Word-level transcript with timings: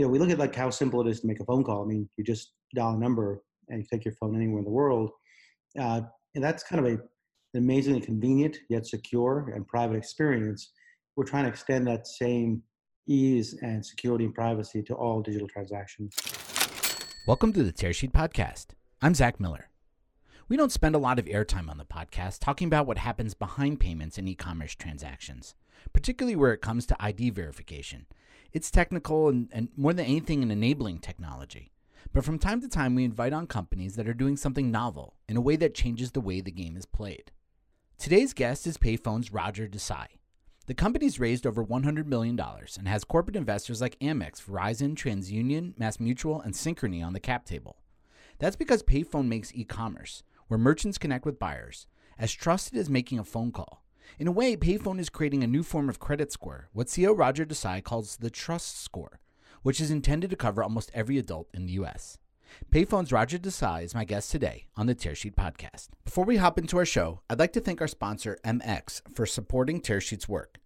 you 0.00 0.06
know, 0.06 0.10
we 0.10 0.18
look 0.18 0.30
at 0.30 0.38
like 0.38 0.54
how 0.54 0.70
simple 0.70 1.06
it 1.06 1.10
is 1.10 1.20
to 1.20 1.26
make 1.26 1.40
a 1.40 1.44
phone 1.44 1.62
call. 1.62 1.82
I 1.82 1.86
mean, 1.86 2.08
you 2.16 2.24
just 2.24 2.54
dial 2.74 2.94
a 2.94 2.98
number 2.98 3.42
and 3.68 3.80
you 3.80 3.86
take 3.92 4.02
your 4.02 4.14
phone 4.14 4.34
anywhere 4.34 4.60
in 4.60 4.64
the 4.64 4.70
world. 4.70 5.10
Uh, 5.78 6.00
and 6.34 6.42
that's 6.42 6.62
kind 6.62 6.80
of 6.80 6.90
a, 6.90 6.94
an 6.94 7.00
amazingly 7.56 8.00
convenient 8.00 8.56
yet 8.70 8.86
secure 8.86 9.52
and 9.54 9.68
private 9.68 9.96
experience. 9.96 10.72
We're 11.16 11.24
trying 11.24 11.44
to 11.44 11.50
extend 11.50 11.86
that 11.88 12.06
same 12.06 12.62
ease 13.08 13.58
and 13.60 13.84
security 13.84 14.24
and 14.24 14.34
privacy 14.34 14.82
to 14.84 14.94
all 14.94 15.20
digital 15.20 15.48
transactions. 15.48 16.14
Welcome 17.26 17.52
to 17.52 17.62
the 17.62 17.72
Tearsheet 17.72 18.12
Podcast. 18.12 18.68
I'm 19.02 19.14
Zach 19.14 19.38
Miller. 19.38 19.68
We 20.48 20.56
don't 20.56 20.72
spend 20.72 20.94
a 20.94 20.98
lot 20.98 21.18
of 21.18 21.26
airtime 21.26 21.68
on 21.68 21.76
the 21.76 21.84
podcast 21.84 22.38
talking 22.38 22.68
about 22.68 22.86
what 22.86 22.96
happens 22.96 23.34
behind 23.34 23.80
payments 23.80 24.16
and 24.16 24.26
e 24.26 24.34
commerce 24.34 24.74
transactions, 24.74 25.54
particularly 25.92 26.36
where 26.36 26.54
it 26.54 26.62
comes 26.62 26.86
to 26.86 26.96
ID 26.98 27.28
verification. 27.28 28.06
It's 28.52 28.70
technical 28.70 29.28
and, 29.28 29.48
and 29.52 29.68
more 29.76 29.92
than 29.92 30.06
anything, 30.06 30.42
an 30.42 30.50
enabling 30.50 30.98
technology. 30.98 31.72
But 32.12 32.24
from 32.24 32.38
time 32.38 32.60
to 32.62 32.68
time, 32.68 32.94
we 32.94 33.04
invite 33.04 33.32
on 33.32 33.46
companies 33.46 33.96
that 33.96 34.08
are 34.08 34.14
doing 34.14 34.36
something 34.36 34.70
novel 34.70 35.14
in 35.28 35.36
a 35.36 35.40
way 35.40 35.56
that 35.56 35.74
changes 35.74 36.10
the 36.12 36.20
way 36.20 36.40
the 36.40 36.50
game 36.50 36.76
is 36.76 36.86
played. 36.86 37.30
Today's 37.98 38.32
guest 38.32 38.66
is 38.66 38.78
Payfone's 38.78 39.32
Rodger 39.32 39.68
Desai. 39.68 40.06
The 40.66 40.74
company's 40.74 41.20
raised 41.20 41.46
over 41.46 41.64
$100 41.64 42.06
million 42.06 42.38
and 42.38 42.88
has 42.88 43.04
corporate 43.04 43.36
investors 43.36 43.80
like 43.80 43.98
Amex, 44.00 44.42
Verizon, 44.42 44.94
TransUnion, 44.94 45.74
MassMutual, 45.76 46.44
and 46.44 46.54
Synchrony 46.54 47.04
on 47.04 47.12
the 47.12 47.20
cap 47.20 47.44
table. 47.44 47.76
That's 48.38 48.56
because 48.56 48.82
Payfone 48.82 49.26
makes 49.26 49.54
e 49.54 49.64
commerce, 49.64 50.22
where 50.48 50.58
merchants 50.58 50.96
connect 50.96 51.26
with 51.26 51.38
buyers, 51.38 51.86
as 52.18 52.32
trusted 52.32 52.78
as 52.78 52.88
making 52.88 53.18
a 53.18 53.24
phone 53.24 53.52
call. 53.52 53.82
In 54.18 54.26
a 54.26 54.32
way, 54.32 54.56
Payfone 54.56 54.98
is 55.00 55.08
creating 55.08 55.42
a 55.42 55.46
new 55.46 55.62
form 55.62 55.88
of 55.88 55.98
credit 55.98 56.32
score, 56.32 56.68
what 56.72 56.88
CEO 56.88 57.16
Rodger 57.16 57.46
Desai 57.46 57.82
calls 57.82 58.16
the 58.16 58.30
trust 58.30 58.82
score 58.82 59.20
which 59.62 59.80
is 59.80 59.90
intended 59.90 60.30
to 60.30 60.36
cover 60.36 60.62
almost 60.62 60.90
every 60.94 61.18
adult 61.18 61.48
in 61.52 61.66
the 61.66 61.72
U.S. 61.74 62.18
Payfone's 62.72 63.12
Rodger 63.12 63.38
Desai 63.38 63.84
is 63.84 63.94
my 63.94 64.04
guest 64.04 64.30
today 64.30 64.66
on 64.76 64.86
the 64.86 64.94
Tearsheet 64.94 65.34
podcast. 65.34 65.88
Before 66.04 66.24
we 66.24 66.38
hop 66.38 66.58
into 66.58 66.78
our 66.78 66.84
show, 66.84 67.20
I'd 67.30 67.38
like 67.38 67.52
to 67.52 67.60
thank 67.60 67.80
our 67.80 67.88
sponsor, 67.88 68.38
MX, 68.44 69.02
for 69.14 69.26
supporting 69.26 69.80
Tearsheet's 69.80 70.28
work. 70.28 70.58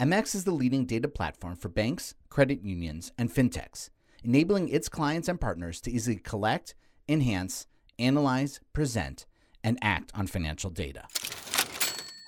MX 0.00 0.34
is 0.34 0.44
the 0.44 0.52
leading 0.52 0.84
data 0.84 1.08
platform 1.08 1.56
for 1.56 1.68
banks, 1.68 2.14
credit 2.28 2.62
unions, 2.62 3.12
and 3.18 3.32
fintechs, 3.32 3.90
enabling 4.24 4.68
its 4.68 4.88
clients 4.88 5.28
and 5.28 5.40
partners 5.40 5.80
to 5.82 5.90
easily 5.90 6.16
collect, 6.16 6.74
enhance, 7.08 7.66
analyze, 7.98 8.60
present, 8.72 9.26
and 9.62 9.78
act 9.82 10.12
on 10.14 10.26
financial 10.26 10.70
data. 10.70 11.04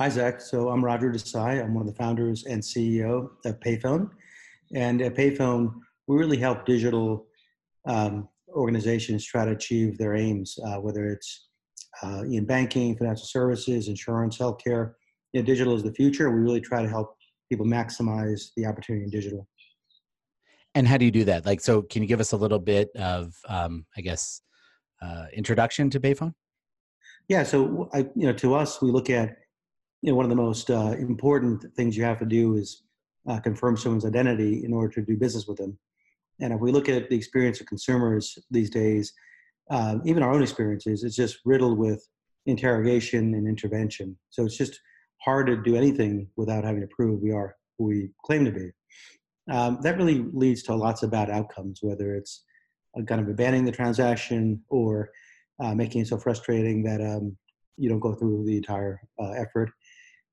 Hi, 0.01 0.09
Zach. 0.09 0.41
So 0.41 0.70
I'm 0.70 0.83
Rodger 0.83 1.12
Desai. 1.12 1.62
I'm 1.62 1.75
one 1.75 1.87
of 1.87 1.87
the 1.87 2.03
founders 2.03 2.47
and 2.47 2.62
CEO 2.62 3.29
of 3.45 3.61
Payfone. 3.61 4.09
And 4.75 5.03
at 5.03 5.15
Payfone, 5.15 5.75
we 6.06 6.17
really 6.17 6.39
help 6.39 6.65
digital 6.65 7.27
um, 7.84 8.27
organizations 8.48 9.27
try 9.27 9.45
to 9.45 9.51
achieve 9.51 9.98
their 9.98 10.15
aims, 10.17 10.59
uh, 10.67 10.77
whether 10.77 11.05
it's 11.09 11.48
uh, 12.03 12.23
in 12.23 12.47
banking, 12.47 12.97
financial 12.97 13.27
services, 13.27 13.89
insurance, 13.89 14.39
healthcare. 14.39 14.95
You 15.34 15.43
know, 15.43 15.45
digital 15.45 15.77
is 15.77 15.83
the 15.83 15.93
future. 15.93 16.31
We 16.31 16.41
really 16.41 16.62
try 16.62 16.81
to 16.81 16.89
help 16.89 17.15
people 17.51 17.67
maximize 17.67 18.53
the 18.56 18.65
opportunity 18.65 19.05
in 19.05 19.11
digital. 19.11 19.47
And 20.75 20.89
how 20.89 20.97
do 20.97 21.05
you 21.05 21.11
do 21.11 21.25
that? 21.25 21.45
Like, 21.45 21.61
so 21.61 21.83
can 21.83 22.01
you 22.01 22.09
give 22.09 22.21
us 22.21 22.33
a 22.33 22.39
little 22.39 22.59
bit 22.59 22.89
of, 22.97 23.34
um, 23.51 23.84
I 23.98 24.01
guess, 24.01 24.41
uh, 25.03 25.27
introduction 25.34 25.91
to 25.91 26.01
Payfone? 26.01 26.33
Yeah. 27.28 27.43
So, 27.43 27.91
I, 27.93 27.98
you 28.17 28.27
know, 28.27 28.33
to 28.33 28.55
us, 28.55 28.81
we 28.81 28.91
look 28.91 29.11
at, 29.11 29.37
you 30.03 30.11
know, 30.11 30.17
one 30.17 30.25
of 30.25 30.31
the 30.31 30.37
most 30.37 30.70
uh, 30.70 30.95
important 30.98 31.65
things 31.75 31.97
you 31.97 32.05
have 32.05 32.19
to 32.19 32.27
do 32.27 32.56
is 32.56 32.83
uh, 33.29 33.39
confirm 33.41 33.77
someone's 33.77 34.06
identity 34.06 34.65
in 34.65 34.73
order 34.73 34.93
to 34.95 35.03
do 35.03 35.17
business 35.17 35.47
with 35.47 35.59
them. 35.59 35.79
And 36.41 36.53
if 36.53 36.61
we 36.61 36.73
look 36.73 36.89
at 36.89 37.11
the 37.11 37.17
experience 37.17 37.61
of 37.61 37.67
consumers 37.67 38.39
these 38.51 38.71
days, 38.71 39.12
uh, 39.71 39.98
even 40.05 40.23
our 40.23 40.33
own 40.33 40.43
experiences, 40.43 41.05
it's 41.05 41.17
just 41.17 41.39
riddled 41.45 41.78
with 41.78 42.06
interrogation 42.47 43.34
and 43.34 43.47
intervention. 43.47 44.17
So 44.31 44.47
it's 44.47 44.56
just 44.56 44.81
hard 45.21 45.47
to 45.49 45.56
do 45.56 45.77
anything 45.77 46.28
without 46.37 46.65
having 46.65 46.81
to 46.81 46.88
prove 46.88 47.21
we 47.21 47.32
are 47.32 47.56
who 47.78 47.84
we 47.84 48.11
claim 48.25 48.44
to 48.47 48.50
be. 48.50 48.71
Um, 49.50 49.78
that 49.82 49.99
really 49.99 50.25
leads 50.32 50.62
to 50.65 50.75
lots 50.75 51.03
of 51.03 51.11
bad 51.11 51.28
outcomes, 51.28 51.81
whether 51.82 52.15
it's 52.15 52.44
kind 53.06 53.21
of 53.21 53.28
abandoning 53.28 53.65
the 53.65 53.72
transaction 53.72 54.62
or 54.69 55.11
uh, 55.62 55.75
making 55.75 56.00
it 56.00 56.09
so 56.09 56.17
frustrating 56.17 56.82
that 56.84 57.00
um, 57.00 57.37
you 57.77 57.88
don't 57.88 58.00
go 58.00 58.15
through 58.15 58.44
the 58.47 58.56
entire 58.56 59.00
uh, 59.21 59.31
effort. 59.32 59.71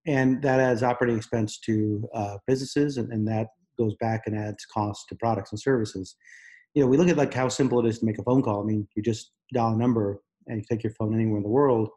And 0.08 0.42
that 0.42 0.60
adds 0.60 0.84
operating 0.84 1.18
expense 1.18 1.60
to 1.60 2.08
uh, 2.14 2.38
businesses, 2.48 2.98
and, 2.98 3.12
and 3.12 3.28
that 3.28 3.48
goes 3.78 3.94
back 4.00 4.24
and 4.26 4.38
adds 4.38 4.66
cost 4.66 5.08
to 5.10 5.16
products 5.16 5.52
and 5.52 5.60
services. 5.60 6.16
You 6.74 6.84
know, 6.84 6.88
we 6.88 6.98
look 6.98 7.10
at 7.10 7.18
like 7.18 7.34
how 7.34 7.50
simple 7.50 7.80
it 7.80 7.90
is 7.90 8.00
to 8.00 8.06
make 8.06 8.18
a 8.18 8.24
phone 8.24 8.42
call. 8.42 8.62
I 8.62 8.66
mean, 8.66 8.88
you 8.96 9.04
just 9.04 9.32
dial 9.54 9.74
a 9.74 9.78
number 9.78 10.22
and 10.48 10.58
you 10.58 10.64
take 10.70 10.84
your 10.84 10.94
phone 10.94 11.14
anywhere 11.14 11.38
in 11.38 11.44
the 11.44 11.50
world, 11.50 11.90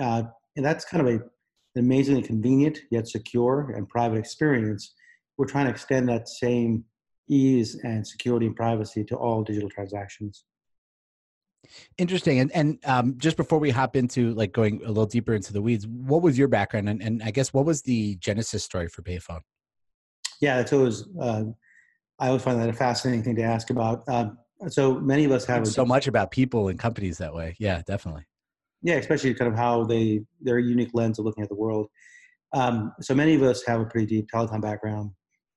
uh, 0.00 0.22
and 0.56 0.64
that's 0.64 0.84
kind 0.84 1.06
of 1.06 1.12
a, 1.12 1.16
an 1.16 1.84
amazingly 1.84 2.22
convenient 2.22 2.78
yet 2.90 3.08
secure 3.08 3.72
and 3.76 3.88
private 3.88 4.18
experience. 4.18 4.94
We're 5.36 5.46
trying 5.46 5.66
to 5.66 5.70
extend 5.72 6.08
that 6.08 6.28
same 6.28 6.84
ease 7.28 7.78
and 7.84 8.06
security 8.06 8.46
and 8.46 8.56
privacy 8.56 9.04
to 9.04 9.16
all 9.16 9.42
digital 9.42 9.70
transactions. 9.70 10.44
Interesting. 11.98 12.40
And 12.40 12.52
and 12.52 12.78
um, 12.84 13.14
just 13.18 13.36
before 13.36 13.58
we 13.58 13.70
hop 13.70 13.96
into 13.96 14.34
like 14.34 14.52
going 14.52 14.82
a 14.84 14.88
little 14.88 15.06
deeper 15.06 15.34
into 15.34 15.52
the 15.52 15.62
weeds, 15.62 15.86
what 15.86 16.22
was 16.22 16.38
your 16.38 16.48
background, 16.48 16.88
and, 16.88 17.02
and 17.02 17.22
I 17.22 17.30
guess 17.30 17.52
what 17.52 17.64
was 17.64 17.82
the 17.82 18.16
genesis 18.16 18.64
story 18.64 18.88
for 18.88 19.02
Payfone? 19.02 19.40
Yeah, 20.40 20.60
it's 20.60 20.72
always 20.72 21.04
uh, 21.20 21.44
I 22.18 22.28
always 22.28 22.42
find 22.42 22.60
that 22.60 22.68
a 22.68 22.72
fascinating 22.72 23.22
thing 23.22 23.36
to 23.36 23.42
ask 23.42 23.70
about. 23.70 24.08
Um, 24.08 24.38
so 24.68 25.00
many 25.00 25.24
of 25.24 25.32
us 25.32 25.46
have 25.46 25.66
so 25.66 25.84
much 25.84 26.06
about 26.06 26.30
people 26.30 26.68
and 26.68 26.78
companies 26.78 27.18
that 27.18 27.34
way. 27.34 27.56
Yeah, 27.58 27.82
definitely. 27.86 28.24
Yeah, 28.82 28.96
especially 28.96 29.34
kind 29.34 29.50
of 29.50 29.58
how 29.58 29.84
they 29.84 30.22
their 30.40 30.58
unique 30.58 30.90
lens 30.92 31.18
of 31.18 31.24
looking 31.24 31.42
at 31.42 31.48
the 31.48 31.56
world. 31.56 31.88
Um, 32.52 32.92
so 33.00 33.14
many 33.14 33.34
of 33.34 33.42
us 33.42 33.62
have 33.66 33.80
a 33.80 33.84
pretty 33.84 34.06
deep 34.06 34.28
telecom 34.32 34.60
background, 34.60 35.12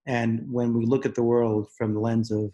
and 0.06 0.42
when 0.52 0.74
we 0.74 0.86
look 0.86 1.06
at 1.06 1.16
the 1.16 1.24
world 1.24 1.68
from 1.78 1.94
the 1.94 2.00
lens 2.00 2.32
of 2.32 2.54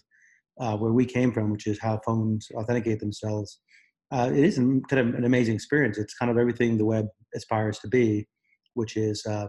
uh, 0.59 0.75
where 0.77 0.93
we 0.93 1.05
came 1.05 1.31
from, 1.31 1.51
which 1.51 1.67
is 1.67 1.79
how 1.79 1.99
phones 2.05 2.47
authenticate 2.55 2.99
themselves, 2.99 3.59
uh, 4.11 4.29
it 4.33 4.43
is 4.43 4.57
kind 4.57 4.93
of 4.93 5.15
an 5.15 5.25
amazing 5.25 5.55
experience. 5.55 5.97
It's 5.97 6.15
kind 6.15 6.31
of 6.31 6.37
everything 6.37 6.77
the 6.77 6.85
web 6.85 7.07
aspires 7.35 7.79
to 7.79 7.87
be, 7.87 8.27
which 8.73 8.97
is 8.97 9.25
uh, 9.25 9.47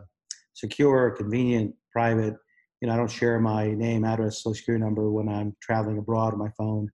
secure, 0.54 1.10
convenient, 1.10 1.74
private, 1.92 2.34
you 2.80 2.88
know, 2.88 2.94
I 2.94 2.96
don't 2.96 3.10
share 3.10 3.38
my 3.40 3.72
name, 3.72 4.04
address, 4.04 4.42
social 4.42 4.54
security 4.54 4.82
number 4.82 5.10
when 5.10 5.28
I'm 5.28 5.54
traveling 5.60 5.98
abroad 5.98 6.32
on 6.32 6.38
my 6.38 6.50
phone. 6.56 6.88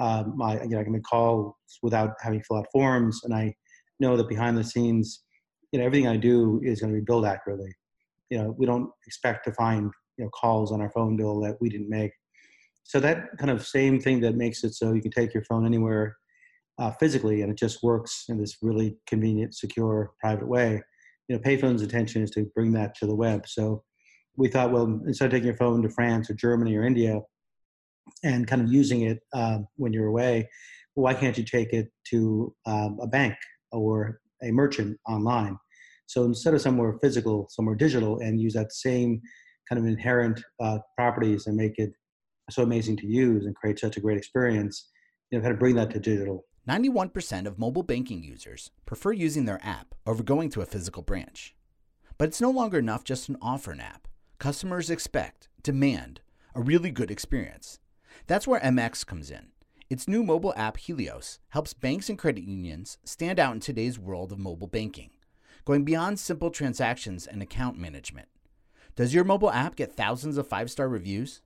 Um, 0.00 0.36
my, 0.36 0.60
you 0.62 0.70
know, 0.70 0.80
I 0.80 0.82
can 0.82 0.92
make 0.92 1.04
calls 1.04 1.54
without 1.82 2.14
having 2.20 2.40
to 2.40 2.44
fill 2.44 2.56
out 2.56 2.66
forms, 2.72 3.20
and 3.24 3.34
I 3.34 3.54
know 4.00 4.16
that 4.16 4.28
behind 4.28 4.56
the 4.56 4.64
scenes, 4.64 5.22
you 5.72 5.78
know, 5.78 5.84
everything 5.84 6.08
I 6.08 6.16
do 6.16 6.60
is 6.64 6.80
going 6.80 6.92
to 6.92 6.98
be 6.98 7.04
billed 7.04 7.26
accurately. 7.26 7.72
You 8.30 8.38
know, 8.38 8.54
we 8.58 8.66
don't 8.66 8.90
expect 9.06 9.44
to 9.44 9.52
find 9.52 9.90
you 10.16 10.24
know 10.24 10.30
calls 10.30 10.72
on 10.72 10.80
our 10.80 10.90
phone 10.90 11.16
bill 11.16 11.40
that 11.40 11.56
we 11.60 11.68
didn't 11.68 11.90
make. 11.90 12.12
So 12.90 12.98
that 12.98 13.38
kind 13.38 13.52
of 13.52 13.64
same 13.64 14.00
thing 14.00 14.18
that 14.22 14.34
makes 14.34 14.64
it 14.64 14.74
so 14.74 14.92
you 14.92 15.00
can 15.00 15.12
take 15.12 15.32
your 15.32 15.44
phone 15.44 15.64
anywhere 15.64 16.16
uh, 16.80 16.90
physically, 16.90 17.42
and 17.42 17.52
it 17.52 17.56
just 17.56 17.84
works 17.84 18.24
in 18.28 18.36
this 18.36 18.56
really 18.62 18.96
convenient, 19.06 19.54
secure, 19.54 20.10
private 20.18 20.48
way. 20.48 20.82
You 21.28 21.36
know, 21.36 21.40
Payfone's 21.40 21.82
intention 21.82 22.20
is 22.20 22.32
to 22.32 22.50
bring 22.52 22.72
that 22.72 22.96
to 22.96 23.06
the 23.06 23.14
web. 23.14 23.46
So 23.46 23.84
we 24.36 24.48
thought, 24.48 24.72
well, 24.72 25.00
instead 25.06 25.26
of 25.26 25.30
taking 25.30 25.46
your 25.46 25.56
phone 25.56 25.82
to 25.82 25.88
France 25.88 26.28
or 26.30 26.34
Germany 26.34 26.76
or 26.76 26.82
India 26.82 27.20
and 28.24 28.48
kind 28.48 28.60
of 28.60 28.72
using 28.72 29.02
it 29.02 29.20
uh, 29.32 29.58
when 29.76 29.92
you're 29.92 30.08
away, 30.08 30.48
why 30.94 31.14
can't 31.14 31.38
you 31.38 31.44
take 31.44 31.72
it 31.72 31.92
to 32.08 32.52
um, 32.66 32.98
a 33.00 33.06
bank 33.06 33.36
or 33.70 34.18
a 34.42 34.50
merchant 34.50 34.98
online? 35.08 35.56
So 36.06 36.24
instead 36.24 36.54
of 36.54 36.60
somewhere 36.60 36.98
physical, 37.00 37.46
somewhere 37.50 37.76
digital, 37.76 38.18
and 38.18 38.40
use 38.40 38.54
that 38.54 38.72
same 38.72 39.22
kind 39.68 39.80
of 39.80 39.86
inherent 39.86 40.42
uh, 40.60 40.78
properties 40.96 41.46
and 41.46 41.56
make 41.56 41.78
it 41.78 41.92
so 42.50 42.62
amazing 42.62 42.96
to 42.98 43.06
use 43.06 43.46
and 43.46 43.54
create 43.54 43.78
such 43.78 43.96
a 43.96 44.00
great 44.00 44.18
experience, 44.18 44.90
you 45.30 45.38
know, 45.38 45.42
kind 45.42 45.52
of 45.52 45.58
bring 45.58 45.74
that 45.76 45.90
to 45.90 46.00
digital. 46.00 46.44
91% 46.68 47.46
of 47.46 47.58
mobile 47.58 47.82
banking 47.82 48.22
users 48.22 48.70
prefer 48.86 49.12
using 49.12 49.44
their 49.44 49.60
app 49.62 49.94
over 50.06 50.22
going 50.22 50.50
to 50.50 50.60
a 50.60 50.66
physical 50.66 51.02
branch. 51.02 51.54
But 52.18 52.28
it's 52.28 52.40
no 52.40 52.50
longer 52.50 52.78
enough 52.78 53.02
just 53.02 53.26
to 53.26 53.36
offer 53.40 53.72
an 53.72 53.80
app. 53.80 54.06
Customers 54.38 54.90
expect, 54.90 55.48
demand, 55.62 56.20
a 56.54 56.60
really 56.60 56.90
good 56.90 57.10
experience. 57.10 57.78
That's 58.26 58.46
where 58.46 58.60
MX 58.60 59.06
comes 59.06 59.30
in. 59.30 59.48
Its 59.88 60.06
new 60.06 60.22
mobile 60.22 60.54
app, 60.56 60.76
Helios, 60.76 61.40
helps 61.48 61.74
banks 61.74 62.08
and 62.08 62.18
credit 62.18 62.44
unions 62.44 62.98
stand 63.04 63.40
out 63.40 63.54
in 63.54 63.60
today's 63.60 63.98
world 63.98 64.30
of 64.30 64.38
mobile 64.38 64.68
banking, 64.68 65.10
going 65.64 65.84
beyond 65.84 66.20
simple 66.20 66.50
transactions 66.50 67.26
and 67.26 67.42
account 67.42 67.76
management. 67.76 68.28
Does 68.94 69.14
your 69.14 69.24
mobile 69.24 69.50
app 69.50 69.76
get 69.76 69.96
thousands 69.96 70.36
of 70.36 70.46
five 70.46 70.70
star 70.70 70.88
reviews? 70.88 71.42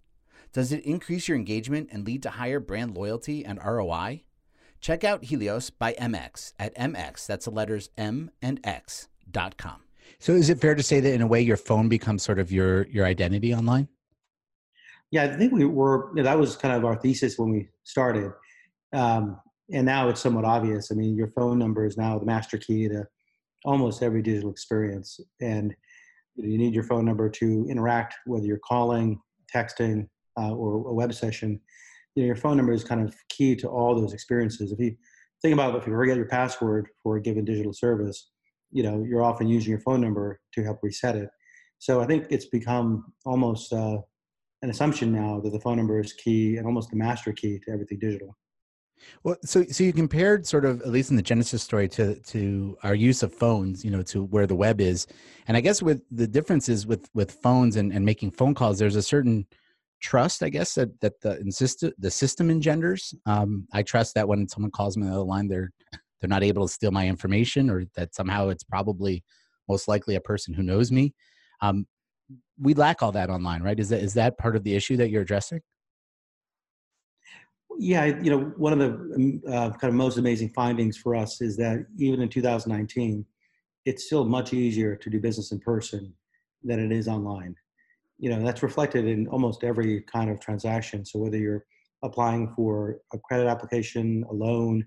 Does 0.55 0.71
it 0.71 0.85
increase 0.85 1.27
your 1.27 1.37
engagement 1.37 1.89
and 1.91 2.07
lead 2.07 2.23
to 2.23 2.31
higher 2.31 2.61
brand 2.61 2.97
loyalty 2.97 3.45
and 3.45 3.59
ROI? 3.63 4.23
Check 4.81 5.03
out 5.03 5.25
Helios 5.25 5.69
by 5.71 5.95
MX 5.95 6.53
at 6.61 6.77
MX, 6.77 7.27
that's 7.27 7.47
the 7.47 7.51
letters 7.51 7.91
M 7.99 8.31
and 8.41 8.61
X 8.63 9.09
dot 9.29 9.57
com. 9.57 9.83
So 10.21 10.33
is 10.33 10.51
it 10.51 10.61
fair 10.61 10.77
to 10.77 10.83
say 10.83 11.01
that 11.01 11.13
in 11.13 11.23
a 11.23 11.27
way 11.27 11.41
your 11.41 11.57
phone 11.57 11.89
becomes 11.89 12.23
sort 12.23 12.39
of 12.39 12.53
your 12.53 12.87
your 12.87 13.05
identity 13.05 13.53
online? 13.53 13.89
Yeah, 15.11 15.25
I 15.25 15.37
think 15.37 15.53
we 15.53 15.65
were. 15.65 16.11
You 16.11 16.17
know, 16.17 16.23
that 16.23 16.39
was 16.39 16.55
kind 16.55 16.73
of 16.73 16.85
our 16.85 16.95
thesis 16.97 17.37
when 17.37 17.51
we 17.51 17.69
started, 17.83 18.31
um, 18.93 19.41
and 19.73 19.85
now 19.85 20.09
it's 20.09 20.21
somewhat 20.21 20.45
obvious. 20.45 20.93
I 20.93 20.95
mean, 20.95 21.17
your 21.17 21.33
phone 21.33 21.59
number 21.59 21.85
is 21.85 21.97
now 21.97 22.17
the 22.17 22.27
master 22.27 22.59
key 22.59 22.87
to 22.89 23.05
almost 23.65 24.05
every 24.05 24.23
digital 24.23 24.51
experience, 24.51 25.19
and 25.41 25.75
you 26.37 26.59
need 26.59 26.75
your 26.75 26.85
phone 26.85 27.05
number 27.05 27.29
to 27.29 27.67
interact, 27.69 28.15
whether 28.27 28.47
you're 28.47 28.59
calling, 28.59 29.21
texting, 29.53 30.07
uh, 30.39 30.55
or 30.55 30.89
a 30.89 30.95
web 30.95 31.13
session. 31.15 31.61
You 32.15 32.23
know, 32.23 32.27
your 32.27 32.37
phone 32.37 32.57
number 32.57 32.73
is 32.73 32.85
kind 32.85 33.07
of 33.07 33.15
key 33.29 33.57
to 33.57 33.69
all 33.69 33.95
those 33.95 34.13
experiences. 34.13 34.73
If 34.73 34.79
you 34.79 34.97
think 35.43 35.55
about 35.55 35.75
if 35.75 35.87
you 35.87 35.93
forget 35.93 36.17
your 36.17 36.27
password 36.27 36.89
for 37.03 37.17
a 37.17 37.23
given 37.23 37.45
digital 37.45 37.73
service, 37.73 38.31
you 38.71 38.83
know, 38.83 39.05
you're 39.07 39.23
often 39.23 39.47
using 39.49 39.71
your 39.71 39.81
phone 39.81 40.01
number 40.01 40.41
to 40.53 40.63
help 40.63 40.79
reset 40.83 41.17
it. 41.17 41.29
So 41.79 42.01
I 42.01 42.07
think 42.07 42.27
it's 42.31 42.47
become 42.47 43.13
almost 43.27 43.73
uh, 43.73 43.99
an 44.63 44.71
assumption 44.71 45.13
now 45.13 45.41
that 45.41 45.51
the 45.51 45.61
phone 45.61 45.77
number 45.77 46.01
is 46.01 46.13
key 46.13 46.57
and 46.57 46.67
almost 46.67 46.91
the 46.91 46.97
master 46.97 47.33
key 47.33 47.61
to 47.65 47.71
everything 47.71 47.99
digital. 47.99 48.37
Well, 49.23 49.37
so 49.45 49.65
so 49.65 49.85
you 49.85 49.93
compared 49.93 50.47
sort 50.47 50.65
of 50.65 50.81
at 50.83 50.89
least 50.89 51.11
in 51.11 51.17
the 51.17 51.23
Genesis 51.23 51.63
story 51.63 51.89
to 51.91 52.15
to 52.21 52.77
our 52.83 52.95
use 52.95 53.23
of 53.23 53.35
phones, 53.35 53.85
you 53.85 53.91
know, 53.91 54.03
to 54.03 54.25
where 54.25 54.47
the 54.47 54.55
web 54.55 54.81
is, 54.81 55.07
and 55.47 55.57
I 55.57 55.61
guess 55.61 55.83
with 55.83 56.03
the 56.11 56.27
differences 56.27 56.87
with 56.87 57.11
with 57.13 57.33
phones 57.33 57.77
and, 57.77 57.93
and 57.93 58.05
making 58.05 58.31
phone 58.31 58.55
calls, 58.55 58.79
there's 58.79 58.97
a 58.97 59.03
certain 59.03 59.47
trust, 60.01 60.43
I 60.43 60.49
guess, 60.49 60.75
that 60.75 61.01
that 61.01 61.21
the 61.21 61.39
insist 61.41 61.85
the 61.99 62.11
system 62.11 62.51
engenders. 62.51 63.15
Um, 63.27 63.67
I 63.73 63.83
trust 63.83 64.15
that 64.15 64.29
when 64.29 64.49
someone 64.49 64.71
calls 64.71 64.97
me 64.97 65.05
on 65.05 65.11
the 65.11 65.17
other 65.17 65.25
line, 65.25 65.49
they're 65.49 65.71
they're 66.21 66.29
not 66.29 66.43
able 66.43 66.67
to 66.67 66.73
steal 66.73 66.91
my 66.91 67.07
information, 67.09 67.71
or 67.71 67.85
that 67.97 68.15
somehow 68.15 68.49
it's 68.49 68.65
probably 68.65 69.25
most 69.69 69.89
likely 69.89 70.15
a 70.15 70.21
person 70.21 70.55
who 70.55 70.63
knows 70.63 70.93
me. 70.93 71.15
Um, 71.61 71.87
we 72.59 72.75
lack 72.75 73.03
all 73.03 73.13
that 73.13 73.31
online, 73.31 73.63
right? 73.63 73.79
Is 73.79 73.89
that 73.89 74.03
is 74.03 74.15
that 74.15 74.39
part 74.39 74.57
of 74.57 74.65
the 74.65 74.75
issue 74.75 74.97
that 74.99 75.11
you're 75.11 75.23
addressing? 75.23 75.61
Yeah, 77.79 78.05
you 78.05 78.31
know, 78.31 78.53
one 78.57 78.73
of 78.73 78.79
the 78.79 79.15
um, 79.15 79.43
uh, 79.49 79.71
kind 79.71 79.89
of 79.91 79.95
most 79.95 80.17
amazing 80.17 80.51
findings 80.51 80.97
for 80.97 81.17
us 81.17 81.41
is 81.41 81.57
that 81.57 81.85
even 81.99 82.21
in 82.23 82.29
2019, 82.29 83.27
it's 83.85 84.07
still 84.07 84.25
much 84.25 84.53
easier 84.55 84.95
to 84.95 85.11
do 85.11 85.19
business 85.21 85.51
in 85.51 85.59
person 85.59 86.15
than 86.63 86.79
it 86.79 86.93
is 86.93 87.09
online. 87.09 87.57
You 88.19 88.31
know, 88.31 88.43
that's 88.45 88.63
reflected 88.63 89.07
in 89.07 89.27
almost 89.29 89.65
every 89.65 90.03
kind 90.03 90.31
of 90.31 90.41
transaction. 90.41 91.05
So 91.05 91.19
whether 91.19 91.37
you're 91.37 91.65
applying 92.03 92.53
for 92.55 92.99
a 93.13 93.19
credit 93.19 93.47
application, 93.47 94.25
a 94.31 94.33
loan, 94.33 94.85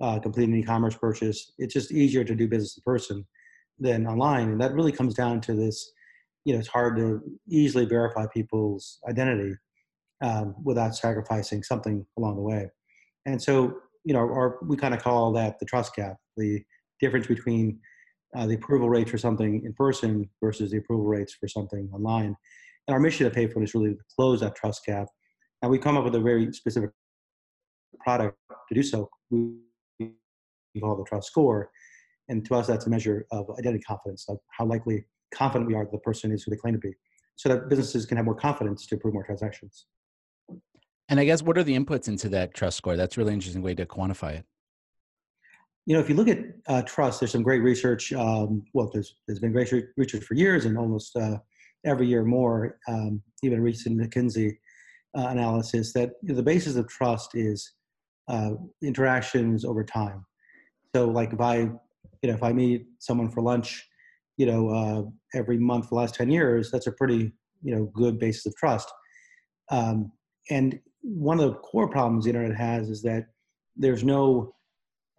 uh, 0.00 0.18
completing 0.18 0.54
an 0.54 0.60
e-commerce 0.60 0.96
purchase, 0.96 1.52
it's 1.58 1.72
just 1.72 1.92
easier 1.92 2.24
to 2.24 2.34
do 2.34 2.48
business 2.48 2.76
in 2.76 2.82
person 2.84 3.26
than 3.78 4.06
online. 4.06 4.50
And 4.50 4.60
that 4.60 4.74
really 4.74 4.92
comes 4.92 5.14
down 5.14 5.40
to 5.42 5.54
this, 5.54 5.92
you 6.44 6.52
know, 6.52 6.58
it's 6.58 6.68
hard 6.68 6.96
to 6.96 7.20
easily 7.48 7.86
verify 7.86 8.26
people's 8.32 8.98
identity 9.08 9.54
um, 10.22 10.54
without 10.62 10.94
sacrificing 10.94 11.62
something 11.62 12.04
along 12.18 12.36
the 12.36 12.42
way. 12.42 12.70
And 13.26 13.40
so, 13.40 13.78
you 14.04 14.12
know, 14.12 14.20
our, 14.20 14.58
we 14.62 14.76
kind 14.76 14.94
of 14.94 15.02
call 15.02 15.32
that 15.32 15.58
the 15.58 15.66
trust 15.66 15.94
gap, 15.94 16.16
the 16.36 16.62
difference 17.00 17.26
between 17.26 17.78
uh, 18.36 18.46
the 18.46 18.54
approval 18.54 18.88
rates 18.88 19.10
for 19.10 19.18
something 19.18 19.62
in 19.64 19.72
person 19.72 20.28
versus 20.42 20.70
the 20.70 20.78
approval 20.78 21.06
rates 21.06 21.34
for 21.34 21.48
something 21.48 21.88
online. 21.92 22.36
And 22.86 22.94
our 22.94 23.00
mission 23.00 23.26
at 23.26 23.34
Payfone 23.34 23.64
is 23.64 23.74
really 23.74 23.94
to 23.94 24.00
close 24.14 24.40
that 24.40 24.54
trust 24.54 24.84
gap. 24.84 25.08
And 25.62 25.70
we 25.70 25.78
come 25.78 25.96
up 25.96 26.04
with 26.04 26.14
a 26.14 26.20
very 26.20 26.52
specific 26.52 26.90
product 28.00 28.36
to 28.68 28.74
do 28.74 28.82
so. 28.82 29.08
We 29.30 29.60
call 30.80 30.96
the 30.96 31.04
trust 31.04 31.28
score. 31.28 31.70
And 32.28 32.44
to 32.46 32.54
us, 32.54 32.66
that's 32.66 32.86
a 32.86 32.90
measure 32.90 33.26
of 33.30 33.48
identity 33.58 33.82
confidence, 33.82 34.26
of 34.28 34.38
how 34.50 34.66
likely 34.66 35.06
confident 35.32 35.68
we 35.68 35.74
are 35.74 35.84
that 35.84 35.92
the 35.92 35.98
person 35.98 36.32
is 36.32 36.42
who 36.42 36.50
they 36.50 36.56
claim 36.56 36.74
to 36.74 36.80
be, 36.80 36.92
so 37.36 37.48
that 37.48 37.68
businesses 37.68 38.04
can 38.04 38.16
have 38.16 38.26
more 38.26 38.34
confidence 38.34 38.86
to 38.86 38.96
approve 38.96 39.14
more 39.14 39.24
transactions. 39.24 39.86
And 41.08 41.20
I 41.20 41.24
guess 41.24 41.42
what 41.42 41.56
are 41.56 41.62
the 41.62 41.76
inputs 41.76 42.08
into 42.08 42.28
that 42.30 42.52
trust 42.52 42.76
score? 42.76 42.96
That's 42.96 43.16
a 43.16 43.20
really 43.20 43.32
interesting 43.32 43.62
way 43.62 43.74
to 43.76 43.86
quantify 43.86 44.38
it. 44.38 44.44
You 45.86 45.94
know, 45.94 46.00
if 46.00 46.08
you 46.08 46.16
look 46.16 46.26
at 46.26 46.38
uh, 46.66 46.82
trust, 46.82 47.20
there's 47.20 47.30
some 47.30 47.44
great 47.44 47.62
research. 47.62 48.12
Um, 48.12 48.64
well, 48.74 48.90
there's 48.92 49.14
there's 49.26 49.38
been 49.38 49.52
great 49.52 49.72
research 49.96 50.24
for 50.24 50.34
years, 50.34 50.64
and 50.64 50.76
almost 50.76 51.14
uh, 51.16 51.38
every 51.84 52.06
year 52.06 52.24
more. 52.24 52.78
Um, 52.88 53.22
even 53.42 53.60
recent 53.60 53.98
McKinsey 54.00 54.52
uh, 55.16 55.28
analysis 55.28 55.92
that 55.92 56.12
the 56.22 56.42
basis 56.42 56.76
of 56.76 56.88
trust 56.88 57.30
is 57.34 57.74
uh, 58.28 58.52
interactions 58.82 59.64
over 59.64 59.84
time. 59.84 60.24
So, 60.94 61.06
like 61.08 61.32
if 61.32 61.40
I, 61.40 61.58
you 61.58 61.78
know, 62.24 62.34
if 62.34 62.42
I 62.42 62.52
meet 62.52 62.86
someone 62.98 63.30
for 63.30 63.42
lunch, 63.42 63.86
you 64.36 64.46
know, 64.46 64.68
uh, 64.70 65.38
every 65.38 65.58
month 65.58 65.84
for 65.84 65.90
the 65.90 66.00
last 66.00 66.14
ten 66.14 66.30
years, 66.30 66.70
that's 66.70 66.86
a 66.86 66.92
pretty 66.92 67.32
you 67.62 67.74
know 67.74 67.90
good 67.94 68.18
basis 68.18 68.46
of 68.46 68.56
trust. 68.56 68.90
Um, 69.70 70.12
and 70.50 70.78
one 71.00 71.40
of 71.40 71.50
the 71.50 71.58
core 71.58 71.88
problems 71.88 72.24
the 72.24 72.30
internet 72.30 72.56
has 72.56 72.88
is 72.88 73.02
that 73.02 73.26
there's 73.76 74.04
no 74.04 74.54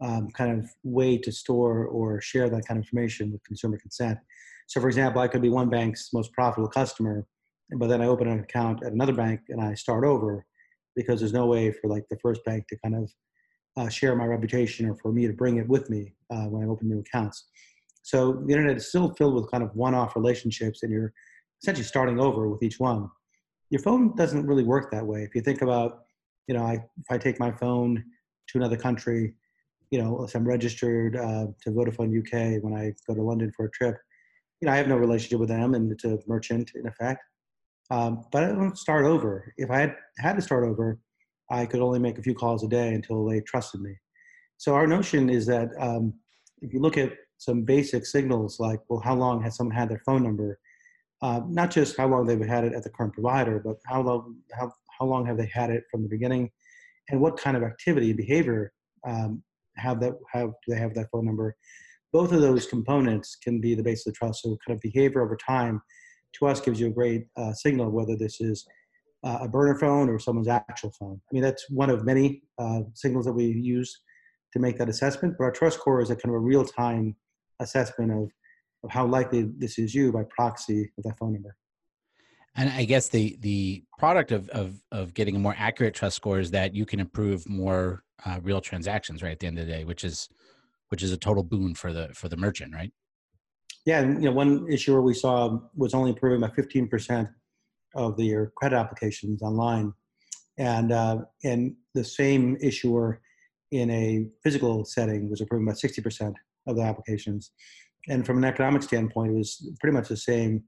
um, 0.01 0.29
kind 0.31 0.59
of 0.59 0.69
way 0.83 1.17
to 1.17 1.31
store 1.31 1.85
or 1.85 2.21
share 2.21 2.49
that 2.49 2.65
kind 2.67 2.77
of 2.77 2.83
information 2.85 3.31
with 3.31 3.43
consumer 3.43 3.77
consent. 3.77 4.17
So, 4.67 4.79
for 4.79 4.87
example, 4.87 5.21
I 5.21 5.27
could 5.27 5.41
be 5.41 5.49
one 5.49 5.69
bank's 5.69 6.09
most 6.13 6.31
profitable 6.33 6.69
customer, 6.69 7.25
but 7.77 7.87
then 7.87 8.01
I 8.01 8.05
open 8.05 8.27
an 8.27 8.39
account 8.39 8.83
at 8.83 8.93
another 8.93 9.13
bank 9.13 9.41
and 9.49 9.61
I 9.61 9.73
start 9.73 10.05
over 10.05 10.45
because 10.95 11.19
there's 11.19 11.33
no 11.33 11.45
way 11.45 11.71
for 11.71 11.89
like 11.89 12.03
the 12.09 12.17
first 12.21 12.43
bank 12.45 12.65
to 12.69 12.77
kind 12.83 12.95
of 12.95 13.11
uh, 13.77 13.89
share 13.89 14.15
my 14.15 14.25
reputation 14.25 14.87
or 14.87 14.95
for 14.95 15.11
me 15.11 15.27
to 15.27 15.33
bring 15.33 15.57
it 15.57 15.67
with 15.67 15.89
me 15.89 16.13
uh, 16.31 16.45
when 16.45 16.63
I 16.63 16.67
open 16.67 16.89
new 16.89 16.99
accounts. 16.99 17.47
So 18.03 18.41
the 18.45 18.53
internet 18.53 18.77
is 18.77 18.89
still 18.89 19.13
filled 19.15 19.35
with 19.35 19.51
kind 19.51 19.63
of 19.63 19.75
one-off 19.75 20.15
relationships, 20.15 20.83
and 20.83 20.91
you're 20.91 21.13
essentially 21.61 21.83
starting 21.83 22.19
over 22.19 22.47
with 22.49 22.63
each 22.63 22.79
one 22.79 23.09
your 23.69 23.81
phone 23.81 24.15
doesn't 24.15 24.45
really 24.45 24.63
work 24.63 24.91
that 24.91 25.05
way. 25.05 25.23
If 25.23 25.35
you 25.35 25.41
think 25.41 25.61
about, 25.61 26.03
you 26.47 26.55
know, 26.55 26.63
I, 26.63 26.73
if 26.73 27.05
I 27.09 27.17
take 27.17 27.39
my 27.39 27.51
phone 27.51 28.03
to 28.49 28.57
another 28.57 28.77
country, 28.77 29.33
you 29.91 30.01
know, 30.01 30.23
if 30.23 30.35
I'm 30.35 30.47
registered 30.47 31.15
uh, 31.15 31.47
to 31.61 31.71
Vodafone 31.71 32.17
UK 32.17 32.63
when 32.63 32.73
I 32.73 32.93
go 33.07 33.13
to 33.13 33.21
London 33.21 33.51
for 33.55 33.65
a 33.65 33.71
trip, 33.71 33.97
you 34.61 34.65
know, 34.65 34.71
I 34.71 34.77
have 34.77 34.87
no 34.87 34.97
relationship 34.97 35.39
with 35.39 35.49
them 35.49 35.73
and 35.73 35.91
it's 35.91 36.03
a 36.03 36.19
merchant 36.27 36.71
in 36.75 36.87
effect. 36.87 37.21
Um, 37.89 38.25
but 38.31 38.43
I 38.43 38.47
don't 38.47 38.77
start 38.77 39.05
over. 39.05 39.53
If 39.57 39.71
I 39.71 39.79
had 39.79 39.95
had 40.19 40.35
to 40.35 40.41
start 40.41 40.65
over, 40.65 40.99
I 41.49 41.65
could 41.65 41.79
only 41.79 41.99
make 41.99 42.17
a 42.17 42.21
few 42.21 42.35
calls 42.35 42.63
a 42.63 42.67
day 42.67 42.93
until 42.93 43.25
they 43.25 43.39
trusted 43.41 43.81
me. 43.81 43.95
So 44.57 44.75
our 44.75 44.87
notion 44.87 45.29
is 45.29 45.45
that 45.45 45.69
um, 45.79 46.13
if 46.61 46.73
you 46.73 46.81
look 46.81 46.97
at 46.97 47.13
some 47.37 47.61
basic 47.61 48.05
signals 48.05 48.59
like, 48.59 48.81
well, 48.89 48.99
how 48.99 49.15
long 49.15 49.41
has 49.43 49.55
someone 49.55 49.75
had 49.75 49.89
their 49.89 50.01
phone 50.05 50.23
number? 50.23 50.59
uh, 51.21 51.41
not 51.47 51.71
just 51.71 51.97
how 51.97 52.07
long 52.07 52.25
they've 52.25 52.45
had 52.45 52.63
it 52.63 52.73
at 52.73 52.83
the 52.83 52.89
current 52.89 53.13
provider, 53.13 53.59
but 53.63 53.77
how 53.85 54.01
long 54.01 54.35
how, 54.53 54.71
how 54.99 55.05
long 55.05 55.25
have 55.25 55.37
they 55.37 55.49
had 55.51 55.69
it 55.69 55.83
from 55.89 56.03
the 56.03 56.09
beginning, 56.09 56.49
and 57.09 57.19
what 57.19 57.37
kind 57.37 57.57
of 57.57 57.63
activity 57.63 58.09
and 58.09 58.17
behavior 58.17 58.71
um, 59.05 59.41
have 59.77 59.99
that 59.99 60.13
have 60.31 60.49
do 60.49 60.73
they 60.73 60.79
have 60.79 60.93
that 60.93 61.07
phone 61.11 61.25
number? 61.25 61.55
Both 62.13 62.31
of 62.31 62.41
those 62.41 62.65
components 62.65 63.37
can 63.41 63.59
be 63.59 63.75
the 63.75 63.83
basis 63.83 64.07
of 64.07 64.13
the 64.13 64.17
trust. 64.17 64.43
So, 64.43 64.57
kind 64.65 64.75
of 64.75 64.81
behavior 64.81 65.21
over 65.21 65.37
time, 65.37 65.81
to 66.39 66.47
us, 66.47 66.61
gives 66.61 66.79
you 66.79 66.87
a 66.87 66.91
great 66.91 67.27
uh, 67.35 67.53
signal 67.53 67.91
whether 67.91 68.15
this 68.15 68.39
is 68.41 68.65
uh, 69.23 69.39
a 69.41 69.47
burner 69.47 69.77
phone 69.77 70.09
or 70.09 70.19
someone's 70.19 70.47
actual 70.47 70.91
phone. 70.99 71.19
I 71.29 71.33
mean, 71.33 71.43
that's 71.43 71.69
one 71.69 71.89
of 71.89 72.05
many 72.05 72.43
uh, 72.59 72.81
signals 72.93 73.25
that 73.25 73.33
we 73.33 73.45
use 73.45 74.01
to 74.53 74.59
make 74.59 74.77
that 74.77 74.89
assessment. 74.89 75.35
But 75.37 75.45
our 75.45 75.51
trust 75.51 75.79
score 75.79 76.01
is 76.01 76.09
a 76.09 76.15
kind 76.15 76.33
of 76.33 76.35
a 76.35 76.45
real 76.45 76.63
time 76.63 77.15
assessment 77.59 78.11
of 78.11 78.31
of 78.83 78.91
how 78.91 79.05
likely 79.05 79.49
this 79.57 79.79
is 79.79 79.93
you 79.93 80.11
by 80.11 80.23
proxy 80.29 80.91
of 80.97 81.03
that 81.03 81.17
phone 81.17 81.33
number. 81.33 81.55
And 82.55 82.69
I 82.69 82.85
guess 82.85 83.09
the 83.09 83.37
the 83.41 83.83
product 83.99 84.31
of 84.31 84.49
of 84.49 84.81
of 84.91 85.13
getting 85.13 85.35
a 85.35 85.39
more 85.39 85.55
accurate 85.57 85.93
trust 85.93 86.15
score 86.15 86.39
is 86.39 86.51
that 86.51 86.73
you 86.73 86.85
can 86.85 86.99
approve 86.99 87.47
more 87.47 88.03
uh, 88.25 88.39
real 88.41 88.61
transactions, 88.61 89.21
right? 89.21 89.31
At 89.31 89.39
the 89.39 89.47
end 89.47 89.59
of 89.59 89.67
the 89.67 89.71
day, 89.71 89.83
which 89.83 90.03
is 90.03 90.27
which 90.89 91.03
is 91.03 91.11
a 91.11 91.17
total 91.17 91.43
boon 91.43 91.75
for 91.75 91.93
the 91.93 92.09
for 92.13 92.29
the 92.29 92.37
merchant, 92.37 92.73
right? 92.73 92.91
Yeah, 93.85 94.01
and 94.01 94.21
you 94.21 94.29
know, 94.29 94.35
one 94.35 94.67
issuer 94.69 95.01
we 95.01 95.13
saw 95.13 95.59
was 95.75 95.93
only 95.93 96.11
approving 96.11 96.43
about 96.43 96.55
fifteen 96.55 96.87
percent 96.87 97.29
of 97.95 98.17
their 98.17 98.51
credit 98.55 98.77
applications 98.77 99.41
online, 99.41 99.93
and 100.57 100.91
uh, 100.91 101.19
and 101.43 101.75
the 101.93 102.03
same 102.03 102.57
issuer 102.61 103.21
in 103.71 103.89
a 103.91 104.27
physical 104.43 104.85
setting 104.85 105.29
was 105.29 105.41
approving 105.41 105.67
about 105.67 105.79
sixty 105.79 106.01
percent 106.01 106.35
of 106.67 106.75
the 106.75 106.81
applications 106.83 107.51
and 108.07 108.25
from 108.25 108.37
an 108.37 108.45
economic 108.45 108.83
standpoint, 108.83 109.31
it 109.31 109.37
was 109.37 109.69
pretty 109.79 109.95
much 109.95 110.07
the 110.07 110.17
same 110.17 110.63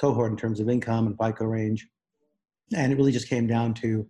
cohort 0.00 0.30
in 0.30 0.36
terms 0.36 0.60
of 0.60 0.68
income 0.68 1.06
and 1.06 1.16
FICO 1.18 1.44
range. 1.44 1.86
And 2.74 2.92
it 2.92 2.96
really 2.96 3.12
just 3.12 3.28
came 3.28 3.46
down 3.46 3.74
to 3.74 4.06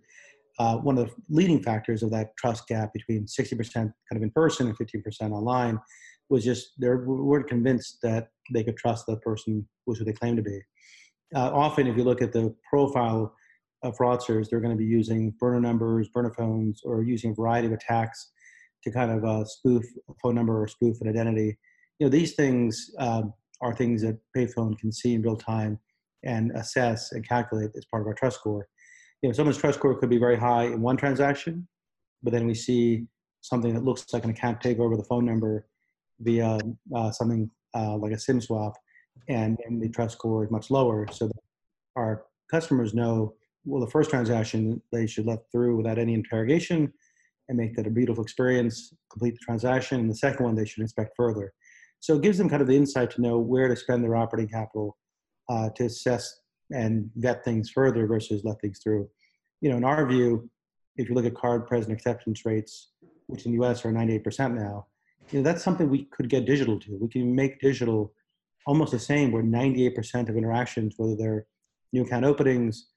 uh, 0.59 0.77
one 0.77 0.97
of 0.97 1.07
the 1.07 1.13
leading 1.29 1.61
factors 1.61 2.03
of 2.03 2.11
that 2.11 2.35
trust 2.37 2.67
gap 2.67 2.93
between 2.93 3.25
60% 3.25 3.73
kind 3.73 3.93
of 4.11 4.21
in 4.21 4.31
person 4.31 4.67
and 4.67 4.77
15% 4.77 5.31
online 5.31 5.79
was 6.29 6.43
just 6.43 6.69
they 6.79 6.89
weren't 6.89 7.47
convinced 7.47 7.99
that 8.01 8.29
they 8.53 8.63
could 8.63 8.77
trust 8.77 9.05
the 9.05 9.17
person 9.17 9.67
was 9.85 9.99
who 9.99 10.05
they 10.05 10.13
claimed 10.13 10.37
to 10.37 10.43
be. 10.43 10.59
Uh, 11.35 11.51
often, 11.53 11.87
if 11.87 11.97
you 11.97 12.03
look 12.03 12.21
at 12.21 12.31
the 12.31 12.55
profile 12.69 13.35
of 13.83 13.95
fraudsters, 13.97 14.49
they're 14.49 14.61
going 14.61 14.75
to 14.75 14.77
be 14.77 14.85
using 14.85 15.33
burner 15.39 15.59
numbers, 15.59 16.09
burner 16.09 16.33
phones, 16.35 16.81
or 16.83 17.03
using 17.03 17.31
a 17.31 17.35
variety 17.35 17.67
of 17.67 17.73
attacks 17.73 18.31
to 18.83 18.91
kind 18.91 19.11
of 19.11 19.23
uh, 19.25 19.43
spoof 19.45 19.83
a 20.09 20.13
phone 20.21 20.35
number 20.35 20.61
or 20.61 20.67
spoof 20.67 20.97
an 21.01 21.09
identity 21.09 21.57
you 21.99 22.05
know, 22.05 22.11
these 22.11 22.35
things 22.35 22.91
um, 22.99 23.33
are 23.61 23.73
things 23.73 24.01
that 24.01 24.19
Payfone 24.35 24.77
can 24.77 24.91
see 24.91 25.13
in 25.13 25.21
real 25.21 25.37
time 25.37 25.79
and 26.23 26.51
assess 26.51 27.11
and 27.11 27.27
calculate 27.27 27.71
as 27.77 27.85
part 27.85 28.01
of 28.01 28.07
our 28.07 28.13
trust 28.13 28.39
score. 28.39 28.67
You 29.25 29.29
know, 29.29 29.33
someone's 29.33 29.57
trust 29.57 29.79
score 29.79 29.95
could 29.95 30.11
be 30.11 30.19
very 30.19 30.37
high 30.37 30.65
in 30.65 30.83
one 30.83 30.97
transaction, 30.97 31.67
but 32.21 32.31
then 32.31 32.45
we 32.45 32.53
see 32.53 33.07
something 33.41 33.73
that 33.73 33.83
looks 33.83 34.05
like 34.13 34.23
an 34.23 34.29
account 34.29 34.61
takeover 34.61 34.95
the 34.95 35.03
phone 35.03 35.25
number 35.25 35.65
via 36.19 36.59
uh, 36.95 37.09
something 37.09 37.49
uh, 37.73 37.97
like 37.97 38.11
a 38.11 38.19
SIM 38.19 38.39
swap, 38.39 38.73
and, 39.27 39.57
and 39.65 39.81
the 39.81 39.89
trust 39.89 40.15
score 40.15 40.43
is 40.43 40.51
much 40.51 40.69
lower. 40.69 41.07
So 41.11 41.31
our 41.95 42.25
customers 42.51 42.93
know, 42.93 43.33
well, 43.65 43.83
the 43.83 43.89
first 43.89 44.11
transaction 44.11 44.79
they 44.91 45.07
should 45.07 45.25
let 45.25 45.39
through 45.51 45.75
without 45.75 45.97
any 45.97 46.13
interrogation 46.13 46.93
and 47.49 47.57
make 47.57 47.75
that 47.77 47.87
a 47.87 47.89
beautiful 47.89 48.23
experience, 48.23 48.93
complete 49.11 49.31
the 49.31 49.39
transaction. 49.43 50.01
And 50.01 50.09
the 50.11 50.17
second 50.17 50.45
one 50.45 50.53
they 50.53 50.65
should 50.65 50.81
inspect 50.83 51.13
further. 51.17 51.51
So 51.99 52.17
it 52.17 52.21
gives 52.21 52.37
them 52.37 52.47
kind 52.47 52.61
of 52.61 52.67
the 52.67 52.77
insight 52.77 53.09
to 53.15 53.21
know 53.21 53.39
where 53.39 53.69
to 53.69 53.75
spend 53.75 54.03
their 54.03 54.15
operating 54.15 54.51
capital 54.51 54.99
uh, 55.49 55.71
to 55.77 55.85
assess 55.85 56.41
and 56.71 57.09
vet 57.15 57.43
things 57.43 57.69
further 57.69 58.07
versus 58.07 58.43
let 58.43 58.59
things 58.61 58.79
through. 58.81 59.09
You 59.61 59.69
know, 59.69 59.77
in 59.77 59.83
our 59.83 60.05
view, 60.05 60.49
if 60.97 61.09
you 61.09 61.15
look 61.15 61.25
at 61.25 61.35
card 61.35 61.67
present 61.67 61.93
acceptance 61.93 62.45
rates, 62.45 62.91
which 63.27 63.45
in 63.45 63.51
the 63.55 63.65
US 63.65 63.85
are 63.85 63.91
98% 63.91 64.53
now, 64.53 64.87
you 65.31 65.39
know, 65.39 65.43
that's 65.43 65.63
something 65.63 65.89
we 65.89 66.05
could 66.05 66.29
get 66.29 66.45
digital 66.45 66.79
to. 66.79 66.97
We 66.99 67.07
can 67.07 67.33
make 67.33 67.59
digital 67.59 68.13
almost 68.67 68.91
the 68.91 68.99
same 68.99 69.31
where 69.31 69.43
98% 69.43 70.29
of 70.29 70.37
interactions, 70.37 70.95
whether 70.97 71.15
they're 71.15 71.45
new 71.93 72.03
account 72.03 72.25
openings 72.25 72.87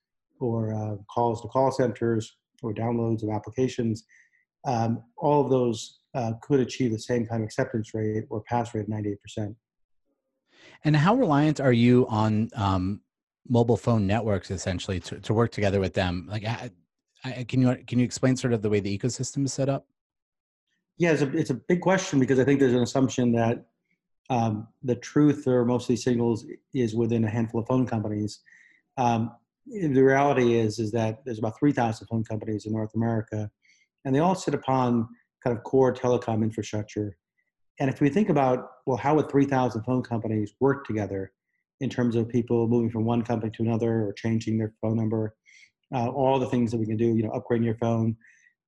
or 0.41 0.75
uh, 0.75 0.97
calls 1.13 1.43
to 1.43 1.49
call 1.49 1.71
centers 1.71 2.37
or 2.63 2.75
downloads 2.75 3.23
of 3.23 3.31
applications, 3.31 4.05
um, 4.67 5.03
all 5.17 5.45
of 5.45 5.51
those 5.51 6.01
uh, 6.15 6.33
could 6.43 6.61
achieve 6.61 6.93
the 6.93 6.99
same 6.99 7.27
kind 7.27 7.43
of 7.43 7.47
acceptance 7.47 7.95
rate 7.95 8.25
or 8.31 8.43
pass 8.43 8.75
rate 8.75 8.83
of 8.83 8.89
98%. 8.89 9.55
And 10.85 10.97
how 10.97 11.15
reliant 11.15 11.61
are 11.61 11.73
you 11.73 12.07
on 12.09 12.51
um, 12.55 13.01
mobile 13.49 13.77
phone 13.77 14.07
networks 14.07 14.51
essentially 14.51 15.01
to, 15.01 15.21
to 15.21 15.35
work 15.35 15.53
together 15.53 15.81
with 15.81 15.95
them? 15.95 16.27
Like, 16.31 16.45
I, 16.45 16.71
I, 17.25 17.45
can 17.45 17.61
you 17.61 17.77
can 17.87 17.99
you 17.99 18.05
explain 18.05 18.37
sort 18.37 18.53
of 18.53 18.63
the 18.63 18.71
way 18.71 18.81
the 18.81 18.97
ecosystem 18.97 19.45
is 19.45 19.53
set 19.53 19.69
up? 19.69 19.87
Yeah, 20.99 21.13
it's 21.13 21.23
a, 21.23 21.37
it's 21.37 21.51
a 21.51 21.55
big 21.55 21.81
question 21.81 22.19
because 22.19 22.39
I 22.39 22.45
think 22.45 22.61
there's 22.61 22.75
an 22.75 22.83
assumption 22.83 23.33
that 23.33 23.67
um, 24.31 24.69
the 24.83 24.97
truth 24.97 25.47
or 25.47 25.65
most 25.65 25.85
of 25.85 25.89
these 25.89 26.05
signals 26.05 26.45
is 26.75 26.95
within 26.95 27.25
a 27.25 27.31
handful 27.31 27.61
of 27.61 27.67
phone 27.67 27.87
companies. 27.87 28.41
Um, 28.97 29.33
the 29.67 30.03
reality 30.03 30.55
is 30.55 30.79
is 30.79 30.91
that 30.93 31.25
there's 31.25 31.39
about 31.39 31.59
3,000 31.59 32.07
phone 32.07 32.25
companies 32.25 32.67
in 32.67 32.73
North 32.73 32.95
America, 32.95 33.51
and 34.05 34.15
they 34.15 34.21
all 34.21 34.35
sit 34.35 34.55
upon 34.55 35.09
kind 35.43 35.57
of 35.57 35.63
core 35.65 35.95
telecom 35.95 36.43
infrastructure. 36.43 37.17
And 37.81 37.89
if 37.89 38.01
we 38.01 38.09
think 38.09 38.29
about 38.29 38.71
well, 38.87 38.97
how 38.97 39.15
would 39.15 39.31
3,000 39.31 39.83
phone 39.83 40.03
companies 40.03 40.55
work 40.61 40.87
together 40.87 41.33
in 41.81 41.89
terms 41.89 42.17
of 42.17 42.29
people 42.29 42.67
moving 42.69 42.91
from 42.91 43.05
one 43.05 43.23
company 43.23 43.53
to 43.53 43.63
another 43.63 44.03
or 44.03 44.13
changing 44.13 44.59
their 44.59 44.73
phone 44.81 44.97
number, 44.97 45.35
uh, 45.95 46.09
all 46.09 46.39
the 46.39 46.47
things 46.47 46.71
that 46.71 46.79
we 46.79 46.87
can 46.87 46.97
do, 46.97 47.17
you 47.17 47.23
know, 47.23 47.31
upgrading 47.31 47.65
your 47.65 47.77
phone. 47.77 48.17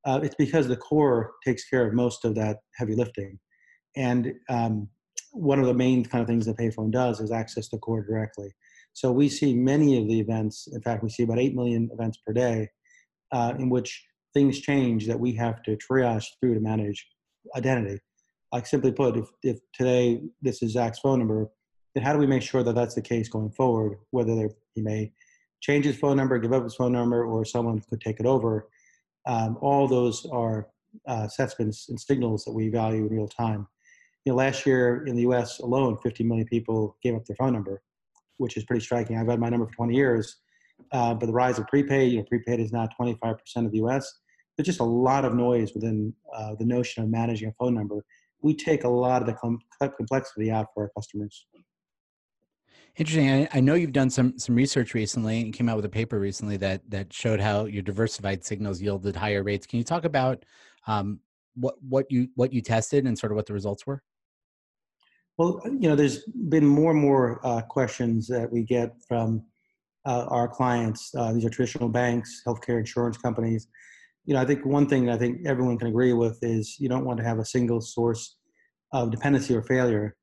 Uh, 0.06 0.20
it's 0.22 0.34
because 0.36 0.68
the 0.68 0.76
core 0.76 1.32
takes 1.44 1.68
care 1.68 1.86
of 1.86 1.92
most 1.92 2.24
of 2.24 2.34
that 2.34 2.58
heavy 2.76 2.94
lifting. 2.94 3.38
And 3.96 4.32
um, 4.48 4.88
one 5.32 5.58
of 5.58 5.66
the 5.66 5.74
main 5.74 6.04
kind 6.04 6.22
of 6.22 6.28
things 6.28 6.46
that 6.46 6.56
Payfone 6.56 6.90
does 6.90 7.20
is 7.20 7.30
access 7.30 7.68
the 7.68 7.78
core 7.78 8.02
directly. 8.02 8.50
So 8.92 9.12
we 9.12 9.28
see 9.28 9.54
many 9.54 10.00
of 10.00 10.08
the 10.08 10.18
events. 10.18 10.68
In 10.72 10.80
fact, 10.82 11.02
we 11.02 11.10
see 11.10 11.22
about 11.22 11.38
8 11.38 11.54
million 11.54 11.90
events 11.92 12.18
per 12.26 12.32
day 12.32 12.68
uh, 13.32 13.54
in 13.58 13.70
which 13.70 14.04
things 14.34 14.60
change 14.60 15.06
that 15.06 15.18
we 15.18 15.34
have 15.34 15.62
to 15.64 15.76
triage 15.76 16.26
through 16.40 16.54
to 16.54 16.60
manage 16.60 17.06
identity. 17.56 18.00
Like 18.52 18.66
simply 18.66 18.92
put, 18.92 19.16
if, 19.16 19.28
if 19.42 19.58
today 19.72 20.22
this 20.42 20.62
is 20.62 20.72
Zach's 20.72 20.98
phone 20.98 21.20
number, 21.20 21.48
then 21.94 22.04
how 22.04 22.12
do 22.12 22.18
we 22.18 22.26
make 22.26 22.42
sure 22.42 22.62
that 22.62 22.74
that's 22.74 22.94
the 22.94 23.02
case 23.02 23.28
going 23.28 23.50
forward? 23.50 23.98
Whether 24.10 24.50
he 24.74 24.82
may 24.82 25.12
change 25.60 25.84
his 25.84 25.96
phone 25.96 26.16
number, 26.16 26.38
give 26.38 26.52
up 26.52 26.64
his 26.64 26.74
phone 26.74 26.92
number, 26.92 27.24
or 27.24 27.44
someone 27.44 27.80
could 27.88 28.00
take 28.00 28.20
it 28.20 28.26
over. 28.26 28.68
Um, 29.26 29.58
all 29.60 29.86
those 29.86 30.26
are 30.32 30.68
uh, 31.08 31.24
assessments 31.26 31.88
and 31.88 32.00
signals 32.00 32.44
that 32.44 32.52
we 32.52 32.68
value 32.68 33.06
in 33.06 33.08
real 33.08 33.28
time. 33.28 33.66
You 34.24 34.32
know, 34.32 34.36
last 34.36 34.66
year 34.66 35.04
in 35.06 35.16
the 35.16 35.22
U.S. 35.22 35.60
alone, 35.60 35.98
50 36.02 36.24
million 36.24 36.46
people 36.46 36.96
gave 37.02 37.14
up 37.14 37.24
their 37.24 37.36
phone 37.36 37.52
number, 37.52 37.82
which 38.38 38.56
is 38.56 38.64
pretty 38.64 38.84
striking. 38.84 39.16
I've 39.16 39.28
had 39.28 39.40
my 39.40 39.48
number 39.48 39.66
for 39.66 39.74
20 39.74 39.94
years, 39.94 40.36
uh, 40.92 41.14
but 41.14 41.26
the 41.26 41.32
rise 41.32 41.58
of 41.58 41.66
prepaid, 41.68 42.12
you 42.12 42.18
know, 42.18 42.24
prepaid 42.24 42.60
is 42.60 42.72
now 42.72 42.88
25% 43.00 43.36
of 43.56 43.70
the 43.70 43.78
U.S. 43.78 44.20
There's 44.56 44.66
just 44.66 44.80
a 44.80 44.84
lot 44.84 45.24
of 45.24 45.34
noise 45.34 45.72
within 45.74 46.12
uh, 46.34 46.54
the 46.58 46.66
notion 46.66 47.02
of 47.02 47.08
managing 47.08 47.48
a 47.48 47.52
phone 47.52 47.74
number. 47.74 48.04
We 48.42 48.54
take 48.54 48.84
a 48.84 48.88
lot 48.88 49.22
of 49.22 49.26
the 49.26 49.34
com- 49.34 49.60
complexity 49.96 50.50
out 50.50 50.66
for 50.74 50.84
our 50.84 50.90
customers. 50.96 51.46
Interesting. 52.96 53.30
I, 53.30 53.48
I, 53.54 53.60
know 53.60 53.74
you've 53.74 53.92
done 53.92 54.10
some 54.10 54.38
some 54.38 54.54
research 54.54 54.94
recently 54.94 55.40
and 55.40 55.54
came 55.54 55.68
out 55.68 55.76
with 55.76 55.84
a 55.84 55.90
paper 55.90 56.18
recently 56.18 56.56
that 56.58 56.82
that 56.90 57.12
showed 57.12 57.40
how 57.40 57.64
your 57.64 57.82
diversified 57.82 58.44
signals 58.44 58.80
yielded 58.82 59.16
higher 59.16 59.42
rates. 59.42 59.66
Can 59.66 59.78
you 59.78 59.84
talk 59.84 60.04
about 60.04 60.44
um, 60.86 61.20
what 61.54 61.76
what 61.82 62.06
you 62.10 62.28
what 62.34 62.52
you 62.52 62.60
tested 62.60 63.06
and 63.06 63.18
sort 63.18 63.32
of 63.32 63.36
what 63.36 63.46
the 63.46 63.52
results 63.52 63.86
were? 63.86 64.02
Well, 65.38 65.60
you 65.64 65.88
know, 65.88 65.96
there's 65.96 66.24
been 66.48 66.66
more 66.66 66.90
and 66.90 67.00
more 67.00 67.40
uh, 67.46 67.62
questions 67.62 68.26
that 68.28 68.50
we 68.52 68.62
get 68.62 68.92
from 69.08 69.42
uh, 70.04 70.26
our 70.28 70.48
clients. 70.48 71.14
Uh, 71.14 71.32
these 71.32 71.44
are 71.44 71.50
traditional 71.50 71.88
banks, 71.88 72.42
healthcare 72.46 72.78
insurance 72.78 73.16
companies. 73.16 73.68
You 74.26 74.34
know, 74.34 74.40
I 74.40 74.44
think 74.44 74.66
one 74.66 74.86
thing 74.86 75.08
I 75.08 75.16
think 75.16 75.46
everyone 75.46 75.78
can 75.78 75.88
agree 75.88 76.12
with 76.12 76.38
is 76.42 76.76
you 76.78 76.88
don't 76.88 77.04
want 77.04 77.18
to 77.18 77.24
have 77.24 77.38
a 77.38 77.44
single 77.44 77.80
source 77.80 78.36
of 78.92 79.10
dependency 79.10 79.54
or 79.54 79.62
failure. 79.62 80.16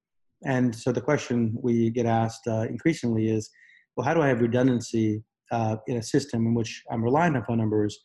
And 0.46 0.76
so 0.76 0.92
the 0.92 1.02
question 1.02 1.58
we 1.62 1.90
get 1.90 2.06
asked 2.06 2.48
uh, 2.48 2.66
increasingly 2.70 3.30
is, 3.30 3.50
well, 3.96 4.06
how 4.06 4.14
do 4.14 4.22
I 4.22 4.28
have 4.28 4.42
redundancy 4.42 5.24
uh, 5.52 5.78
in 5.88 5.98
a 5.98 6.04
system 6.04 6.46
in 6.46 6.54
which 6.54 6.84
I'm 6.92 7.04
relying 7.04 7.36
on 7.36 7.44
phone 7.46 7.58
numbers 7.58 7.98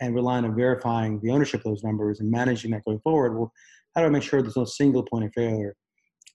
and 0.00 0.14
relying 0.14 0.44
on 0.44 0.56
verifying 0.56 1.20
the 1.22 1.30
ownership 1.30 1.60
of 1.60 1.64
those 1.64 1.84
numbers 1.84 2.20
and 2.20 2.30
managing 2.30 2.70
that 2.70 2.84
going 2.84 3.00
forward? 3.00 3.36
Well, 3.36 3.52
how 3.94 4.00
do 4.00 4.06
I 4.06 4.10
make 4.10 4.22
sure 4.22 4.42
there's 4.42 4.56
no 4.56 4.64
single 4.64 5.02
point 5.02 5.26
of 5.26 5.32
failure? 5.34 5.76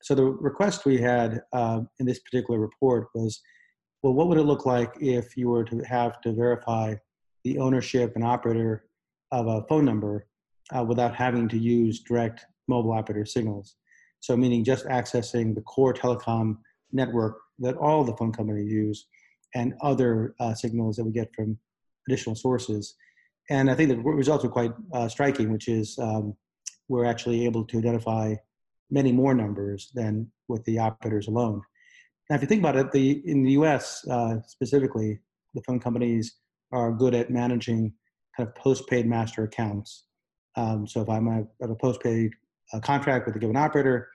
So 0.01 0.15
the 0.15 0.23
request 0.23 0.85
we 0.85 0.97
had 0.97 1.41
uh, 1.51 1.81
in 1.99 2.05
this 2.05 2.19
particular 2.19 2.59
report 2.59 3.07
was, 3.13 3.41
well, 4.01 4.13
what 4.13 4.29
would 4.29 4.37
it 4.37 4.43
look 4.43 4.65
like 4.65 4.93
if 5.01 5.35
you 5.35 5.49
were 5.49 5.65
to 5.65 5.79
have 5.79 6.21
to 6.21 6.33
verify 6.33 6.95
the 7.43 7.57
ownership 7.57 8.13
and 8.15 8.23
operator 8.23 8.85
of 9.31 9.47
a 9.47 9.63
phone 9.67 9.83
number 9.83 10.27
uh, 10.73 10.83
without 10.83 11.15
having 11.15 11.49
to 11.49 11.57
use 11.57 12.01
direct 12.01 12.45
mobile 12.67 12.93
operator 12.93 13.25
signals? 13.25 13.75
So 14.19 14.35
meaning 14.35 14.63
just 14.63 14.85
accessing 14.85 15.55
the 15.55 15.61
core 15.61 15.93
telecom 15.93 16.57
network 16.91 17.37
that 17.59 17.75
all 17.77 18.03
the 18.03 18.15
phone 18.15 18.31
companies 18.31 18.71
use 18.71 19.07
and 19.55 19.73
other 19.81 20.35
uh, 20.39 20.53
signals 20.53 20.95
that 20.97 21.05
we 21.05 21.11
get 21.11 21.33
from 21.35 21.57
additional 22.07 22.35
sources. 22.35 22.95
And 23.49 23.69
I 23.69 23.75
think 23.75 23.89
the 23.89 23.97
results 23.97 24.45
are 24.45 24.49
quite 24.49 24.73
uh, 24.93 25.07
striking, 25.07 25.51
which 25.51 25.67
is 25.67 25.97
um, 25.99 26.35
we're 26.87 27.05
actually 27.05 27.45
able 27.45 27.65
to 27.65 27.77
identify 27.77 28.35
many 28.91 29.11
more 29.11 29.33
numbers 29.33 29.91
than 29.93 30.31
with 30.47 30.63
the 30.65 30.79
operators 30.79 31.27
alone. 31.27 31.61
Now, 32.29 32.35
if 32.35 32.41
you 32.41 32.47
think 32.47 32.61
about 32.61 32.75
it, 32.75 32.91
the 32.91 33.21
in 33.25 33.43
the 33.43 33.51
U.S. 33.53 34.05
Uh, 34.07 34.37
specifically, 34.47 35.19
the 35.55 35.61
phone 35.63 35.79
companies 35.79 36.35
are 36.71 36.91
good 36.91 37.15
at 37.15 37.31
managing 37.31 37.93
kind 38.37 38.47
of 38.47 38.55
postpaid 38.55 39.07
master 39.07 39.43
accounts. 39.43 40.05
Um, 40.55 40.85
so 40.85 41.01
if 41.01 41.09
I'm 41.09 41.27
a, 41.27 41.43
a 41.65 41.75
postpaid 41.75 42.31
a 42.73 42.79
contract 42.79 43.25
with 43.25 43.35
a 43.35 43.39
given 43.39 43.55
operator, 43.55 44.09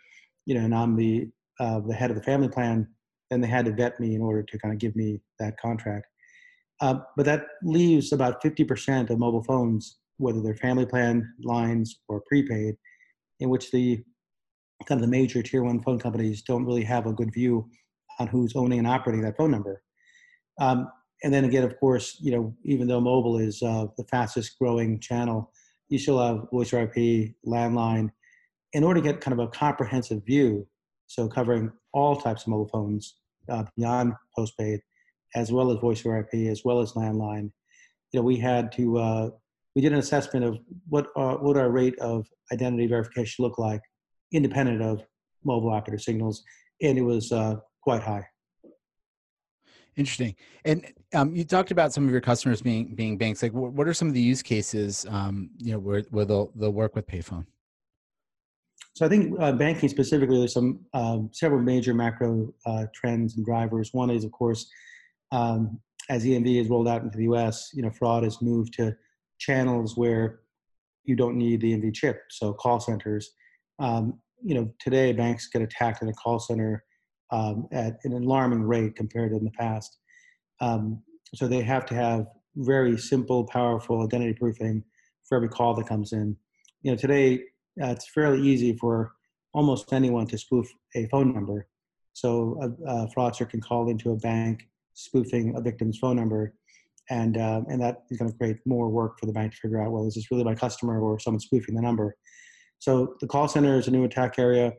you 0.46 0.54
know, 0.54 0.64
and 0.64 0.74
I'm 0.74 0.96
the 0.96 1.28
uh, 1.60 1.80
the 1.80 1.94
head 1.94 2.10
of 2.10 2.16
the 2.16 2.22
family 2.22 2.48
plan, 2.48 2.88
then 3.30 3.40
they 3.40 3.46
had 3.46 3.64
to 3.64 3.72
vet 3.72 3.98
me 4.00 4.14
in 4.14 4.20
order 4.20 4.42
to 4.42 4.58
kind 4.58 4.74
of 4.74 4.80
give 4.80 4.96
me 4.96 5.20
that 5.38 5.58
contract. 5.58 6.06
Uh, 6.80 6.96
but 7.16 7.24
that 7.24 7.46
leaves 7.62 8.12
about 8.12 8.42
50% 8.42 9.10
of 9.10 9.18
mobile 9.18 9.44
phones, 9.44 9.98
whether 10.16 10.42
they're 10.42 10.56
family 10.56 10.84
plan 10.84 11.32
lines 11.44 12.00
or 12.08 12.22
prepaid, 12.26 12.76
in 13.38 13.48
which 13.48 13.70
the 13.70 14.02
kind 14.86 15.00
of 15.00 15.06
the 15.06 15.10
major 15.10 15.42
tier 15.42 15.62
one 15.62 15.80
phone 15.82 15.98
companies 15.98 16.42
don't 16.42 16.66
really 16.66 16.82
have 16.82 17.06
a 17.06 17.12
good 17.12 17.32
view 17.32 17.68
on 18.18 18.26
who's 18.26 18.54
owning 18.56 18.80
and 18.80 18.88
operating 18.88 19.22
that 19.22 19.36
phone 19.36 19.50
number. 19.50 19.82
Um, 20.60 20.88
and 21.22 21.32
then 21.32 21.44
again, 21.44 21.64
of 21.64 21.78
course, 21.78 22.18
you 22.20 22.32
know, 22.32 22.54
even 22.64 22.86
though 22.86 23.00
mobile 23.00 23.38
is 23.38 23.62
uh, 23.62 23.86
the 23.96 24.04
fastest 24.04 24.58
growing 24.58 25.00
channel, 25.00 25.50
you 25.88 25.98
still 25.98 26.18
have 26.18 26.50
voice 26.50 26.72
IP, 26.72 27.34
landline, 27.46 28.10
in 28.74 28.84
order 28.84 29.00
to 29.00 29.04
get 29.06 29.20
kind 29.20 29.32
of 29.32 29.38
a 29.38 29.48
comprehensive 29.48 30.24
view, 30.26 30.66
so 31.06 31.28
covering 31.28 31.72
all 31.92 32.16
types 32.16 32.42
of 32.42 32.48
mobile 32.48 32.68
phones 32.68 33.16
uh, 33.48 33.64
beyond 33.76 34.12
postpaid, 34.36 34.80
as 35.34 35.50
well 35.50 35.70
as 35.70 35.78
voice 35.78 36.04
over 36.04 36.18
IP, 36.18 36.50
as 36.50 36.62
well 36.64 36.80
as 36.80 36.92
landline, 36.92 37.50
you 38.12 38.20
know, 38.20 38.22
we 38.22 38.36
had 38.36 38.70
to 38.72 38.98
uh, 38.98 39.30
we 39.74 39.82
did 39.82 39.92
an 39.92 39.98
assessment 39.98 40.44
of 40.44 40.58
what 40.88 41.08
uh, 41.16 41.34
what 41.34 41.56
our 41.56 41.70
rate 41.70 41.98
of 41.98 42.26
identity 42.52 42.86
verification 42.86 43.44
look 43.44 43.58
like, 43.58 43.80
independent 44.32 44.82
of 44.82 45.02
mobile 45.44 45.70
operator 45.70 45.98
signals, 45.98 46.42
and 46.82 46.98
it 46.98 47.02
was 47.02 47.32
uh, 47.32 47.56
quite 47.82 48.02
high. 48.02 48.24
Interesting. 49.96 50.34
And 50.64 50.92
um, 51.12 51.36
you 51.36 51.44
talked 51.44 51.70
about 51.70 51.92
some 51.92 52.04
of 52.04 52.10
your 52.10 52.20
customers 52.20 52.60
being 52.60 52.94
being 52.94 53.16
banks. 53.16 53.42
Like, 53.42 53.52
what 53.52 53.86
are 53.86 53.94
some 53.94 54.08
of 54.08 54.14
the 54.14 54.20
use 54.20 54.42
cases, 54.42 55.06
um, 55.08 55.50
you 55.58 55.72
know, 55.72 55.78
where 55.78 56.02
where 56.10 56.24
they'll 56.24 56.52
they'll 56.56 56.72
work 56.72 56.96
with 56.96 57.06
Payfone? 57.06 57.46
So 58.94 59.04
I 59.04 59.08
think 59.08 59.34
uh, 59.40 59.52
banking 59.52 59.88
specifically, 59.88 60.38
there's 60.38 60.52
some 60.52 60.80
um, 60.94 61.28
several 61.32 61.60
major 61.60 61.92
macro 61.92 62.54
uh, 62.64 62.86
trends 62.94 63.36
and 63.36 63.44
drivers. 63.44 63.92
One 63.92 64.08
is, 64.08 64.24
of 64.24 64.30
course, 64.30 64.70
um, 65.32 65.80
as 66.08 66.24
EMV 66.24 66.60
is 66.60 66.68
rolled 66.68 66.86
out 66.86 67.02
into 67.02 67.18
the 67.18 67.24
US, 67.24 67.70
you 67.74 67.82
know, 67.82 67.90
fraud 67.90 68.22
has 68.22 68.40
moved 68.40 68.74
to 68.74 68.94
channels 69.38 69.96
where 69.96 70.40
you 71.04 71.16
don't 71.16 71.36
need 71.36 71.60
the 71.60 71.72
EMV 71.72 71.92
chip, 71.92 72.22
so 72.30 72.52
call 72.52 72.78
centers. 72.78 73.32
Um, 73.80 74.20
you 74.42 74.54
know, 74.54 74.70
today 74.78 75.12
banks 75.12 75.48
get 75.48 75.62
attacked 75.62 76.02
in 76.02 76.08
a 76.08 76.12
call 76.12 76.38
center 76.38 76.84
um, 77.32 77.66
at 77.72 77.98
an 78.04 78.12
alarming 78.12 78.62
rate 78.62 78.94
compared 78.94 79.30
to 79.30 79.36
in 79.36 79.44
the 79.44 79.50
past. 79.50 79.98
Um, 80.60 81.02
so 81.34 81.48
they 81.48 81.62
have 81.62 81.84
to 81.86 81.94
have 81.94 82.26
very 82.56 82.96
simple, 82.96 83.44
powerful 83.44 84.04
identity 84.04 84.34
proofing 84.34 84.84
for 85.28 85.36
every 85.36 85.48
call 85.48 85.74
that 85.74 85.88
comes 85.88 86.12
in. 86.12 86.36
You 86.82 86.92
know, 86.92 86.96
today 86.96 87.42
uh, 87.82 87.88
it's 87.88 88.08
fairly 88.08 88.46
easy 88.46 88.76
for 88.76 89.12
almost 89.52 89.92
anyone 89.92 90.26
to 90.26 90.38
spoof 90.38 90.66
a 90.94 91.06
phone 91.08 91.32
number. 91.32 91.66
So 92.12 92.58
a, 92.60 92.90
a 92.90 93.08
fraudster 93.08 93.48
can 93.48 93.60
call 93.60 93.88
into 93.88 94.12
a 94.12 94.16
bank 94.16 94.68
spoofing 94.94 95.56
a 95.56 95.60
victim's 95.60 95.98
phone 95.98 96.16
number, 96.16 96.54
and 97.10 97.36
uh, 97.36 97.62
and 97.68 97.80
that 97.82 98.04
is 98.10 98.18
going 98.18 98.30
to 98.30 98.36
create 98.36 98.58
more 98.64 98.88
work 98.88 99.18
for 99.18 99.26
the 99.26 99.32
bank 99.32 99.52
to 99.52 99.58
figure 99.58 99.82
out 99.82 99.90
well 99.90 100.06
is 100.06 100.14
this 100.14 100.30
really 100.30 100.44
my 100.44 100.54
customer 100.54 101.00
or 101.00 101.18
someone 101.18 101.40
spoofing 101.40 101.74
the 101.74 101.82
number. 101.82 102.16
So 102.78 103.16
the 103.20 103.26
call 103.26 103.48
center 103.48 103.78
is 103.78 103.88
a 103.88 103.90
new 103.90 104.04
attack 104.04 104.38
area. 104.38 104.72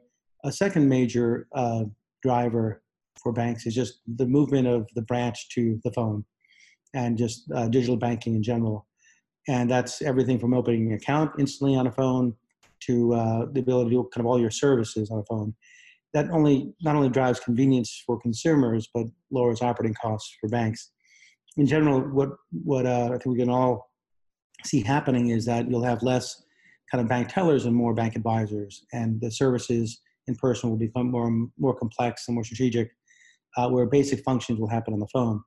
A 0.44 0.52
second 0.52 0.88
major 0.88 1.48
uh, 1.54 1.86
driver 2.24 2.82
for 3.22 3.32
banks 3.34 3.66
is 3.66 3.76
just 3.76 4.00
the 4.16 4.26
movement 4.26 4.68
of 4.68 4.88
the 4.96 5.02
branch 5.02 5.50
to 5.50 5.80
the 5.84 5.92
phone, 5.92 6.24
and 6.94 7.18
just 7.18 7.52
uh, 7.54 7.68
digital 7.68 7.98
banking 7.98 8.36
in 8.36 8.44
general. 8.44 8.88
And 9.48 9.70
that's 9.70 10.02
everything 10.02 10.40
from 10.40 10.54
opening 10.54 10.88
an 10.88 10.94
account 10.94 11.32
instantly 11.38 11.76
on 11.76 11.88
a 11.88 11.92
phone 11.92 12.34
to 12.88 13.14
uh, 13.14 13.46
the 13.52 13.62
ability 13.62 13.92
to 13.92 13.96
do 13.96 14.10
kind 14.14 14.26
of 14.26 14.28
all 14.28 14.40
your 14.40 14.52
services 14.52 15.10
on 15.12 15.20
a 15.20 15.24
phone 15.24 15.54
that 16.16 16.32
only 16.32 16.74
not 16.82 16.96
only 16.96 17.10
drives 17.10 17.42
convenience 17.42 18.02
for 18.06 18.20
consumers 18.20 18.90
but 18.94 19.06
lowers 19.32 19.62
operating 19.62 19.96
costs 20.02 20.36
for 20.40 20.48
banks. 20.48 20.92
In 21.58 21.68
general, 21.68 22.00
what 22.02 22.30
what 22.64 22.86
uh, 22.86 23.10
I 23.14 23.18
think 23.18 23.26
we 23.26 23.38
can 23.38 23.50
all 23.50 23.92
see 24.64 24.82
happening 24.82 25.30
is 25.30 25.46
that 25.46 25.70
you'll 25.70 25.84
have 25.84 26.02
less 26.02 26.44
kind 26.90 27.02
of 27.02 27.10
bank 27.10 27.28
tellers 27.28 27.66
and 27.66 27.76
more 27.76 27.94
bank 27.94 28.16
advisors, 28.16 28.86
and 28.94 29.20
the 29.20 29.30
services 29.30 30.02
in 30.28 30.36
person 30.36 30.70
will 30.70 30.78
become 30.78 31.12
more 31.12 31.30
more 31.60 31.76
complex 31.76 32.28
and 32.28 32.36
more 32.36 32.46
strategic, 32.46 32.90
uh, 33.58 33.70
where 33.70 33.86
basic 33.86 34.24
functions 34.24 34.58
will 34.58 34.70
happen 34.70 34.94
on 34.94 35.02
the 35.02 35.08
phone. 35.14 35.44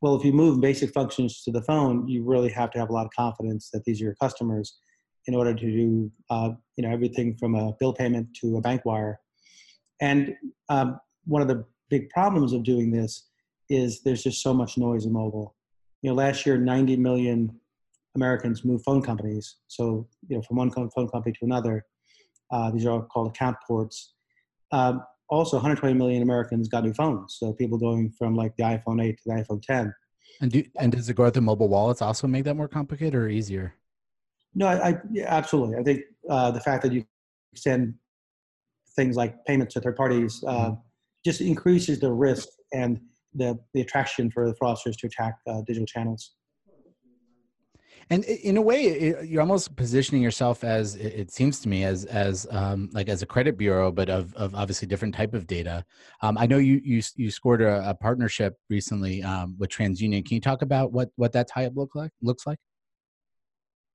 Well, 0.00 0.16
if 0.16 0.24
you 0.24 0.32
move 0.32 0.62
basic 0.62 0.94
functions 0.94 1.42
to 1.44 1.52
the 1.52 1.62
phone, 1.62 2.08
you 2.08 2.24
really 2.24 2.48
have 2.48 2.70
to 2.70 2.78
have 2.78 2.88
a 2.88 2.92
lot 2.92 3.04
of 3.04 3.12
confidence 3.14 3.68
that 3.74 3.84
these 3.84 4.00
are 4.00 4.04
your 4.04 4.14
customers 4.14 4.78
in 5.26 5.34
order 5.34 5.54
to 5.54 5.66
do 5.66 6.10
uh, 6.30 6.50
you 6.76 6.84
know 6.84 6.92
everything 6.92 7.36
from 7.36 7.54
a 7.54 7.72
bill 7.78 7.92
payment 7.92 8.28
to 8.34 8.56
a 8.56 8.60
bank 8.60 8.84
wire 8.84 9.20
and 10.00 10.34
um, 10.68 10.98
one 11.24 11.42
of 11.42 11.48
the 11.48 11.64
big 11.90 12.08
problems 12.10 12.52
of 12.52 12.64
doing 12.64 12.90
this 12.90 13.28
is 13.68 14.02
there's 14.02 14.22
just 14.22 14.42
so 14.42 14.54
much 14.54 14.78
noise 14.78 15.04
in 15.04 15.12
mobile. 15.12 15.54
You 16.02 16.10
know, 16.10 16.16
last 16.16 16.46
year, 16.46 16.56
90 16.56 16.96
million 16.96 17.60
Americans 18.16 18.64
moved 18.64 18.84
phone 18.84 19.02
companies. 19.02 19.56
So, 19.68 20.08
you 20.28 20.36
know, 20.36 20.42
from 20.42 20.56
one 20.56 20.70
phone 20.70 21.08
company 21.08 21.32
to 21.38 21.44
another. 21.44 21.84
Uh, 22.50 22.70
these 22.70 22.84
are 22.84 22.90
all 22.90 23.02
called 23.02 23.28
account 23.28 23.56
ports. 23.66 24.14
Um, 24.72 25.02
also, 25.28 25.56
120 25.56 25.94
million 25.94 26.22
Americans 26.22 26.68
got 26.68 26.84
new 26.84 26.92
phones. 26.92 27.36
So 27.38 27.52
people 27.52 27.78
going 27.78 28.10
from 28.18 28.34
like 28.34 28.56
the 28.56 28.64
iPhone 28.64 29.04
8 29.04 29.16
to 29.18 29.22
the 29.26 29.32
iPhone 29.34 29.62
10. 29.62 29.94
And 30.40 30.50
do 30.50 30.64
and 30.78 30.90
does 30.92 31.06
the 31.06 31.14
growth 31.14 31.36
of 31.36 31.42
mobile 31.42 31.68
wallets 31.68 32.02
also 32.02 32.26
make 32.26 32.44
that 32.44 32.56
more 32.56 32.68
complicated 32.68 33.14
or 33.14 33.28
easier? 33.28 33.74
No, 34.54 34.66
I, 34.66 34.90
I 34.90 34.98
yeah, 35.10 35.26
absolutely. 35.28 35.76
I 35.78 35.82
think 35.82 36.02
uh, 36.28 36.50
the 36.50 36.60
fact 36.60 36.82
that 36.82 36.92
you 36.92 37.04
extend 37.52 37.94
things 38.96 39.16
like 39.16 39.44
payments 39.44 39.74
to 39.74 39.80
third 39.80 39.96
parties 39.96 40.42
uh, 40.46 40.52
mm-hmm. 40.52 40.74
just 41.24 41.40
increases 41.40 42.00
the 42.00 42.12
risk 42.12 42.48
and 42.72 43.00
the, 43.34 43.58
the 43.74 43.80
attraction 43.80 44.30
for 44.30 44.48
the 44.48 44.54
fraudsters 44.54 44.96
to 44.98 45.06
attack 45.06 45.34
uh, 45.48 45.62
digital 45.66 45.86
channels. 45.86 46.32
And 48.12 48.24
in 48.24 48.56
a 48.56 48.60
way, 48.60 49.14
you're 49.24 49.40
almost 49.40 49.76
positioning 49.76 50.20
yourself 50.20 50.64
as 50.64 50.96
it 50.96 51.30
seems 51.30 51.60
to 51.60 51.68
me 51.68 51.84
as 51.84 52.04
as 52.06 52.44
um, 52.50 52.90
like 52.92 53.08
as 53.08 53.22
a 53.22 53.26
credit 53.26 53.56
bureau, 53.56 53.92
but 53.92 54.10
of, 54.10 54.34
of 54.34 54.52
obviously 54.56 54.88
different 54.88 55.14
type 55.14 55.32
of 55.32 55.46
data. 55.46 55.84
Um, 56.20 56.36
I 56.36 56.46
know 56.46 56.58
you 56.58 56.80
you 56.82 57.02
you 57.14 57.30
scored 57.30 57.62
a, 57.62 57.88
a 57.88 57.94
partnership 57.94 58.56
recently 58.68 59.22
um, 59.22 59.54
with 59.60 59.70
TransUnion. 59.70 60.26
Can 60.26 60.34
you 60.34 60.40
talk 60.40 60.62
about 60.62 60.90
what 60.90 61.10
what 61.14 61.30
that 61.34 61.46
tie 61.46 61.66
up 61.66 61.74
look 61.76 61.94
like 61.94 62.10
looks 62.20 62.48
like? 62.48 62.58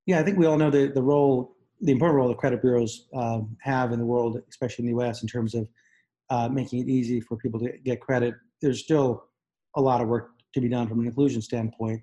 Yeah, 0.06 0.20
I 0.20 0.24
think 0.24 0.38
we 0.38 0.46
all 0.46 0.58
know 0.58 0.70
the 0.70 0.88
the 0.88 1.02
role 1.02 1.56
the 1.82 1.92
important 1.92 2.18
role 2.18 2.30
that 2.30 2.38
credit 2.38 2.62
bureaus 2.62 3.08
um, 3.14 3.56
have 3.62 3.92
in 3.92 4.00
the 4.00 4.06
world, 4.06 4.42
especially 4.50 4.84
in 4.84 4.92
the 4.92 5.04
U.S., 5.04 5.22
in 5.22 5.28
terms 5.28 5.54
of 5.54 5.68
uh, 6.30 6.48
making 6.48 6.80
it 6.80 6.88
easy 6.88 7.20
for 7.20 7.38
people 7.38 7.60
to 7.60 7.72
get 7.84 8.00
credit. 8.00 8.34
There's 8.62 8.82
still 8.82 9.26
a 9.76 9.82
lot 9.82 10.02
of 10.02 10.08
work 10.08 10.32
to 10.54 10.62
be 10.62 10.70
done 10.70 10.88
from 10.88 11.02
an 11.02 11.08
inclusion 11.08 11.42
standpoint. 11.42 12.02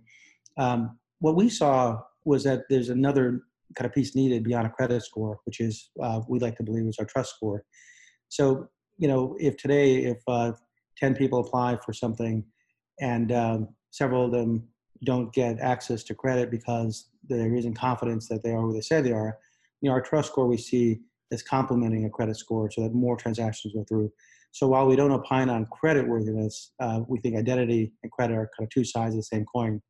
Um, 0.59 0.99
what 1.21 1.37
we 1.37 1.49
saw 1.49 2.01
was 2.25 2.45
that 2.45 2.65
there's 2.69 2.91
another 2.91 3.43
kind 3.75 3.87
of 3.87 3.95
piece 3.95 4.15
needed 4.15 4.45
beyond 4.45 4.67
a 4.67 4.71
credit 4.71 5.03
score, 5.03 5.41
which 5.45 5.61
is 5.61 5.91
uh, 6.03 6.21
we 6.29 6.39
like 6.39 6.57
to 6.57 6.63
believe 6.63 6.87
is 6.87 6.99
our 6.99 7.07
trust 7.07 7.35
score. 7.37 7.65
So, 8.29 8.69
you 8.99 9.09
know, 9.09 9.37
if 9.41 9.57
today, 9.57 10.05
if 10.05 10.19
uh, 10.29 10.53
10 10.99 11.17
people 11.17 11.41
apply 11.41 11.79
for 11.85 11.93
something 11.93 12.45
and 13.01 13.33
um, 13.33 13.69
several 13.91 14.27
of 14.27 14.33
them 14.33 14.69
don't 15.05 15.33
get 15.33 15.59
access 15.61 16.03
to 16.05 16.15
credit 16.15 16.51
because 16.51 17.09
there 17.29 17.55
isn't 17.55 17.75
confidence 17.75 18.29
that 18.29 18.43
they 18.43 18.51
are 18.51 18.61
who 18.61 18.73
they 18.73 18.81
say 18.81 19.01
they 19.01 19.13
are, 19.13 19.39
you 19.81 19.89
know, 19.89 19.95
our 19.95 20.01
trust 20.01 20.31
score 20.31 20.47
we 20.47 20.57
see 20.57 21.01
is 21.31 21.43
complementing 21.43 22.05
a 22.05 22.11
credit 22.11 22.37
score 22.37 22.71
so 22.71 22.83
that 22.83 22.95
more 22.95 23.17
transactions 23.17 23.75
go 23.75 23.85
through. 23.89 24.13
So 24.53 24.69
while 24.69 24.87
we 24.87 24.97
don't 24.97 25.13
opine 25.13 25.49
on 25.49 25.67
credit 25.73 26.07
worthiness, 26.07 26.73
uh, 26.79 27.01
we 27.09 27.19
think 27.21 27.37
identity 27.37 27.93
and 28.03 28.13
credit 28.13 28.35
are 28.35 28.51
kind 28.57 28.67
of 28.67 28.71
two 28.71 28.85
sides 28.85 29.15
of 29.15 29.21
the 29.21 29.25
same 29.25 29.47
coin. 29.47 29.81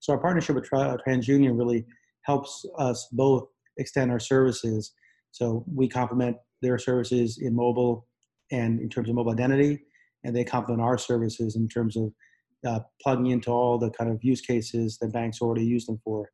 So 0.00 0.12
our 0.12 0.18
partnership 0.18 0.54
with 0.54 0.68
TransUnion 0.68 1.56
really 1.58 1.86
helps 2.22 2.64
us 2.78 3.08
both 3.12 3.44
extend 3.78 4.10
our 4.10 4.20
services. 4.20 4.92
So 5.30 5.64
we 5.66 5.88
complement 5.88 6.36
their 6.60 6.78
services 6.78 7.38
in 7.40 7.56
mobile 7.56 8.06
and 8.50 8.80
in 8.80 8.88
terms 8.90 9.08
of 9.08 9.14
mobile 9.14 9.32
identity, 9.32 9.80
and 10.24 10.36
they 10.36 10.44
complement 10.44 10.82
our 10.82 10.98
services 10.98 11.56
in 11.56 11.68
terms 11.68 11.96
of 11.96 12.12
uh, 12.66 12.80
plugging 13.02 13.28
into 13.28 13.50
all 13.50 13.78
the 13.78 13.90
kind 13.90 14.10
of 14.10 14.22
use 14.22 14.40
cases 14.40 14.98
that 15.00 15.12
banks 15.12 15.40
already 15.40 15.64
use 15.64 15.86
them 15.86 16.00
for. 16.04 16.30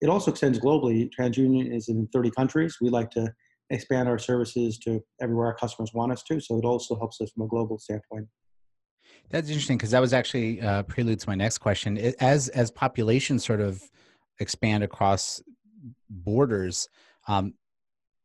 It 0.00 0.08
also 0.08 0.30
extends 0.30 0.58
globally. 0.58 1.08
TransUnion 1.16 1.74
is 1.74 1.88
in 1.88 2.08
30 2.12 2.30
countries. 2.32 2.78
We 2.80 2.90
like 2.90 3.10
to 3.12 3.32
expand 3.70 4.08
our 4.08 4.18
services 4.18 4.78
to 4.78 5.00
everywhere 5.20 5.46
our 5.46 5.54
customers 5.54 5.92
want 5.94 6.12
us 6.12 6.22
to. 6.24 6.40
So 6.40 6.58
it 6.58 6.64
also 6.64 6.96
helps 6.96 7.20
us 7.20 7.30
from 7.30 7.44
a 7.44 7.48
global 7.48 7.78
standpoint. 7.78 8.26
That's 9.30 9.48
interesting 9.48 9.78
because 9.78 9.92
that 9.92 10.00
was 10.00 10.12
actually 10.12 10.60
uh, 10.60 10.82
prelude 10.84 11.20
to 11.20 11.28
my 11.28 11.34
next 11.34 11.58
question. 11.58 11.98
As 12.20 12.48
as 12.48 12.70
populations 12.70 13.44
sort 13.44 13.60
of 13.60 13.82
expand 14.40 14.84
across 14.84 15.42
borders, 16.10 16.88
um, 17.28 17.54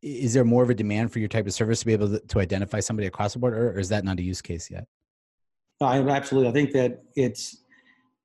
is 0.01 0.33
there 0.33 0.43
more 0.43 0.63
of 0.63 0.69
a 0.69 0.75
demand 0.75 1.11
for 1.11 1.19
your 1.19 1.27
type 1.27 1.47
of 1.47 1.53
service 1.53 1.79
to 1.79 1.85
be 1.85 1.93
able 1.93 2.09
to, 2.09 2.19
to 2.19 2.39
identify 2.39 2.79
somebody 2.79 3.07
across 3.07 3.33
the 3.33 3.39
border, 3.39 3.71
or 3.71 3.79
is 3.79 3.89
that 3.89 4.03
not 4.03 4.19
a 4.19 4.21
use 4.21 4.41
case 4.41 4.69
yet? 4.69 4.85
I 5.81 5.99
absolutely. 5.99 6.49
I 6.49 6.53
think 6.53 6.71
that 6.71 7.03
it's 7.15 7.63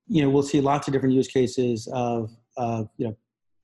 you 0.09 0.23
know 0.23 0.31
we'll 0.31 0.43
see 0.43 0.61
lots 0.61 0.89
of 0.89 0.93
different 0.93 1.15
use 1.15 1.29
cases 1.29 1.89
of 1.93 2.31
uh, 2.57 2.85
you 2.97 3.09
know 3.09 3.17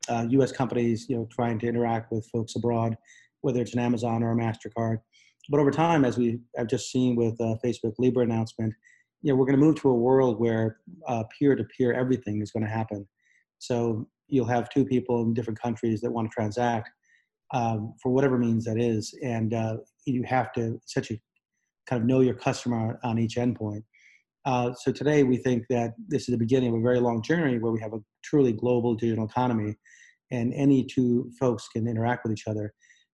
uh, 0.08 0.26
U.S. 0.30 0.52
companies, 0.52 1.06
you 1.08 1.16
know, 1.16 1.28
trying 1.30 1.58
to 1.60 1.66
interact 1.66 2.10
with 2.10 2.26
folks 2.32 2.56
abroad, 2.56 2.96
whether 3.42 3.60
it's 3.60 3.74
an 3.74 3.80
Amazon 3.80 4.22
or 4.22 4.32
a 4.32 4.36
Mastercard. 4.36 4.98
But 5.50 5.60
over 5.60 5.70
time, 5.70 6.04
as 6.04 6.18
we 6.18 6.40
have 6.56 6.66
just 6.66 6.90
seen 6.90 7.16
with 7.16 7.40
uh, 7.40 7.56
Facebook 7.64 7.94
Libra 7.98 8.24
announcement, 8.24 8.74
you 9.22 9.32
know, 9.32 9.36
we're 9.36 9.46
going 9.46 9.58
to 9.58 9.64
move 9.64 9.76
to 9.76 9.88
a 9.88 9.94
world 9.94 10.38
where 10.38 10.78
uh, 11.06 11.24
peer-to-peer 11.36 11.92
everything 11.92 12.42
is 12.42 12.50
going 12.50 12.64
to 12.64 12.70
happen. 12.70 13.06
So 13.58 14.06
you'll 14.28 14.46
have 14.46 14.68
two 14.68 14.84
people 14.84 15.22
in 15.22 15.34
different 15.34 15.60
countries 15.60 16.00
that 16.02 16.10
want 16.10 16.30
to 16.30 16.34
transact 16.34 16.90
um, 17.52 17.94
for 18.02 18.12
whatever 18.12 18.38
means 18.38 18.64
that 18.66 18.78
is, 18.78 19.14
and 19.22 19.54
uh, 19.54 19.78
you 20.04 20.22
have 20.24 20.52
to 20.52 20.78
essentially 20.86 21.20
kind 21.88 22.02
of 22.02 22.06
know 22.06 22.20
your 22.20 22.34
customer 22.34 22.98
on 23.02 23.18
each 23.18 23.36
endpoint. 23.36 23.82
Uh, 24.44 24.72
so 24.72 24.92
today 24.92 25.24
we 25.24 25.36
think 25.36 25.64
that 25.68 25.94
this 26.08 26.22
is 26.22 26.32
the 26.32 26.38
beginning 26.38 26.70
of 26.70 26.76
a 26.76 26.82
very 26.82 27.00
long 27.00 27.22
journey 27.22 27.58
where 27.58 27.72
we 27.72 27.80
have 27.80 27.92
a 27.92 28.00
truly 28.22 28.52
global 28.52 28.94
digital 28.94 29.24
economy 29.24 29.74
and 30.30 30.52
any 30.54 30.84
two 30.84 31.30
folks 31.38 31.68
can 31.68 31.88
interact 31.88 32.24
with 32.24 32.32
each 32.32 32.46
other. 32.46 32.72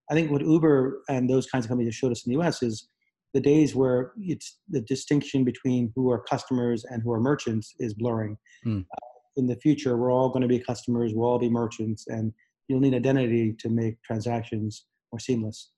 I 0.09 0.13
think 0.13 0.31
what 0.31 0.41
Uber 0.41 1.01
and 1.09 1.29
those 1.29 1.47
kinds 1.47 1.65
of 1.65 1.69
companies 1.69 1.89
have 1.89 1.95
showed 1.97 2.11
us 2.11 2.25
in 2.25 2.33
the 2.33 2.39
US 2.39 2.61
is 2.61 2.87
the 3.33 3.41
days 3.41 3.75
where 3.75 4.13
it's 4.17 4.59
the 4.69 4.81
distinction 4.81 5.43
between 5.43 5.91
who 5.95 6.09
are 6.09 6.23
customers 6.23 6.85
and 6.85 7.01
who 7.01 7.11
are 7.11 7.19
merchants 7.19 7.73
is 7.79 7.93
blurring. 7.93 8.37
Mm. 8.65 8.81
Uh, 8.81 9.07
in 9.37 9.47
the 9.47 9.57
future, 9.57 9.97
we're 9.97 10.13
all 10.13 10.29
going 10.29 10.41
to 10.41 10.47
be 10.47 10.59
customers, 10.59 11.11
we'll 11.13 11.27
all 11.27 11.39
be 11.39 11.49
merchants, 11.49 12.05
and 12.07 12.31
you'll 12.67 12.79
need 12.79 12.93
identity 12.93 13.53
to 13.59 13.69
make 13.69 14.01
transactions 14.03 14.85
more 15.11 15.19
seamless. 15.19 15.71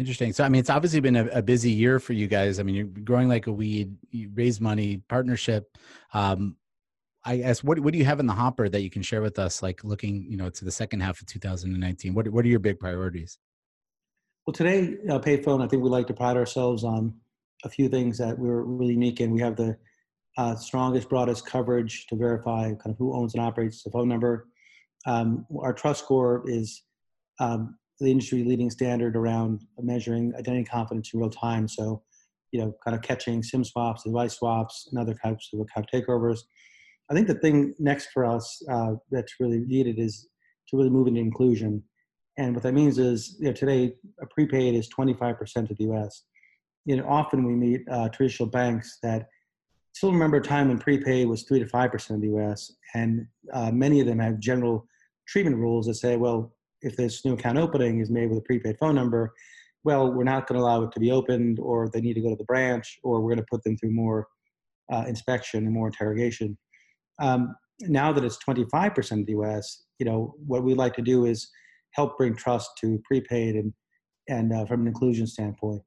Interesting. 0.00 0.32
So, 0.32 0.44
I 0.44 0.48
mean, 0.48 0.60
it's 0.60 0.70
obviously 0.70 1.00
been 1.00 1.16
a, 1.16 1.26
a, 1.26 1.42
busy 1.42 1.70
year 1.70 2.00
for 2.00 2.14
you 2.14 2.26
guys. 2.26 2.58
I 2.58 2.62
mean, 2.62 2.74
you're 2.74 2.86
growing 2.86 3.28
like 3.28 3.48
a 3.48 3.52
weed, 3.52 3.94
you 4.10 4.30
raise 4.32 4.58
money, 4.58 5.02
partnership. 5.10 5.76
Um, 6.14 6.56
I 7.22 7.36
guess 7.36 7.62
what 7.62 7.78
what 7.80 7.92
do 7.92 7.98
you 7.98 8.06
have 8.06 8.18
in 8.18 8.24
the 8.24 8.32
hopper 8.32 8.70
that 8.70 8.80
you 8.80 8.88
can 8.88 9.02
share 9.02 9.20
with 9.20 9.38
us, 9.38 9.62
like 9.62 9.84
looking, 9.84 10.24
you 10.26 10.38
know, 10.38 10.48
to 10.48 10.64
the 10.64 10.70
second 10.70 11.00
half 11.00 11.20
of 11.20 11.26
2019? 11.26 12.14
What 12.14 12.26
what 12.28 12.46
are 12.46 12.48
your 12.48 12.60
big 12.60 12.80
priorities? 12.80 13.36
Well, 14.46 14.54
today, 14.54 14.96
uh, 15.10 15.18
Payfone, 15.18 15.62
I 15.62 15.68
think 15.68 15.82
we 15.82 15.90
like 15.90 16.06
to 16.06 16.14
pride 16.14 16.38
ourselves 16.38 16.82
on 16.82 17.12
a 17.64 17.68
few 17.68 17.90
things 17.90 18.16
that 18.16 18.38
we're 18.38 18.62
really 18.62 18.94
unique 18.94 19.20
in. 19.20 19.30
We 19.30 19.42
have 19.42 19.56
the 19.56 19.76
uh, 20.38 20.56
strongest, 20.56 21.10
broadest 21.10 21.44
coverage 21.44 22.06
to 22.06 22.16
verify 22.16 22.68
kind 22.68 22.86
of 22.86 22.96
who 22.96 23.14
owns 23.14 23.34
and 23.34 23.42
operates 23.42 23.82
the 23.82 23.90
phone 23.90 24.08
number. 24.08 24.48
Um, 25.04 25.44
our 25.60 25.74
trust 25.74 26.04
score 26.04 26.42
is 26.46 26.84
um, 27.38 27.76
the 28.04 28.10
industry 28.10 28.44
leading 28.44 28.70
standard 28.70 29.16
around 29.16 29.60
measuring 29.78 30.32
identity 30.38 30.64
confidence 30.64 31.12
in 31.12 31.20
real 31.20 31.30
time. 31.30 31.68
So, 31.68 32.02
you 32.52 32.60
know, 32.60 32.74
kind 32.84 32.96
of 32.96 33.02
catching 33.02 33.42
SIM 33.42 33.64
swaps, 33.64 34.04
device 34.04 34.36
swaps, 34.36 34.88
and 34.90 35.00
other 35.00 35.14
types 35.14 35.50
of 35.52 35.60
account 35.60 35.88
takeovers. 35.92 36.40
I 37.10 37.14
think 37.14 37.26
the 37.26 37.34
thing 37.34 37.74
next 37.78 38.08
for 38.12 38.24
us 38.24 38.62
uh, 38.70 38.94
that's 39.10 39.34
really 39.40 39.60
needed 39.60 39.98
is 39.98 40.28
to 40.68 40.76
really 40.76 40.90
move 40.90 41.08
into 41.08 41.20
inclusion. 41.20 41.82
And 42.38 42.54
what 42.54 42.62
that 42.62 42.72
means 42.72 42.98
is, 42.98 43.36
you 43.38 43.46
know, 43.46 43.52
today 43.52 43.94
a 44.20 44.26
prepaid 44.26 44.74
is 44.74 44.88
25% 44.88 45.70
of 45.70 45.76
the 45.76 45.84
U.S. 45.84 46.22
You 46.86 46.96
know, 46.96 47.06
often 47.06 47.44
we 47.44 47.54
meet 47.54 47.82
uh, 47.90 48.08
traditional 48.08 48.48
banks 48.48 48.98
that 49.02 49.28
still 49.92 50.12
remember 50.12 50.38
a 50.38 50.42
time 50.42 50.68
when 50.68 50.78
prepaid 50.78 51.28
was 51.28 51.42
three 51.42 51.58
to 51.58 51.66
five 51.66 51.92
percent 51.92 52.16
of 52.16 52.22
the 52.22 52.28
U.S. 52.28 52.72
and 52.94 53.26
uh, 53.52 53.70
many 53.70 54.00
of 54.00 54.06
them 54.06 54.18
have 54.18 54.38
general 54.38 54.86
treatment 55.26 55.56
rules 55.56 55.86
that 55.86 55.94
say, 55.94 56.16
well, 56.16 56.52
if 56.82 56.96
this 56.96 57.24
new 57.24 57.34
account 57.34 57.58
opening 57.58 58.00
is 58.00 58.10
made 58.10 58.28
with 58.28 58.38
a 58.38 58.42
prepaid 58.42 58.76
phone 58.78 58.94
number, 58.94 59.32
well, 59.84 60.12
we're 60.12 60.24
not 60.24 60.46
going 60.46 60.58
to 60.58 60.64
allow 60.64 60.82
it 60.82 60.92
to 60.92 61.00
be 61.00 61.10
opened, 61.10 61.58
or 61.58 61.88
they 61.88 62.00
need 62.00 62.14
to 62.14 62.20
go 62.20 62.30
to 62.30 62.36
the 62.36 62.44
branch, 62.44 62.98
or 63.02 63.20
we're 63.20 63.30
going 63.30 63.44
to 63.44 63.46
put 63.50 63.64
them 63.64 63.76
through 63.76 63.92
more 63.92 64.26
uh, 64.92 65.04
inspection 65.06 65.64
and 65.64 65.72
more 65.72 65.86
interrogation. 65.86 66.58
Um, 67.20 67.54
now 67.82 68.12
that 68.12 68.24
it's 68.24 68.38
25% 68.46 69.20
of 69.20 69.26
the 69.26 69.32
U.S., 69.32 69.84
you 69.98 70.06
know 70.06 70.34
what 70.46 70.64
we 70.64 70.74
like 70.74 70.94
to 70.94 71.02
do 71.02 71.24
is 71.24 71.50
help 71.92 72.16
bring 72.18 72.34
trust 72.34 72.70
to 72.80 73.00
prepaid 73.04 73.54
and 73.54 73.72
and 74.28 74.52
uh, 74.52 74.64
from 74.66 74.82
an 74.82 74.86
inclusion 74.86 75.26
standpoint. 75.26 75.82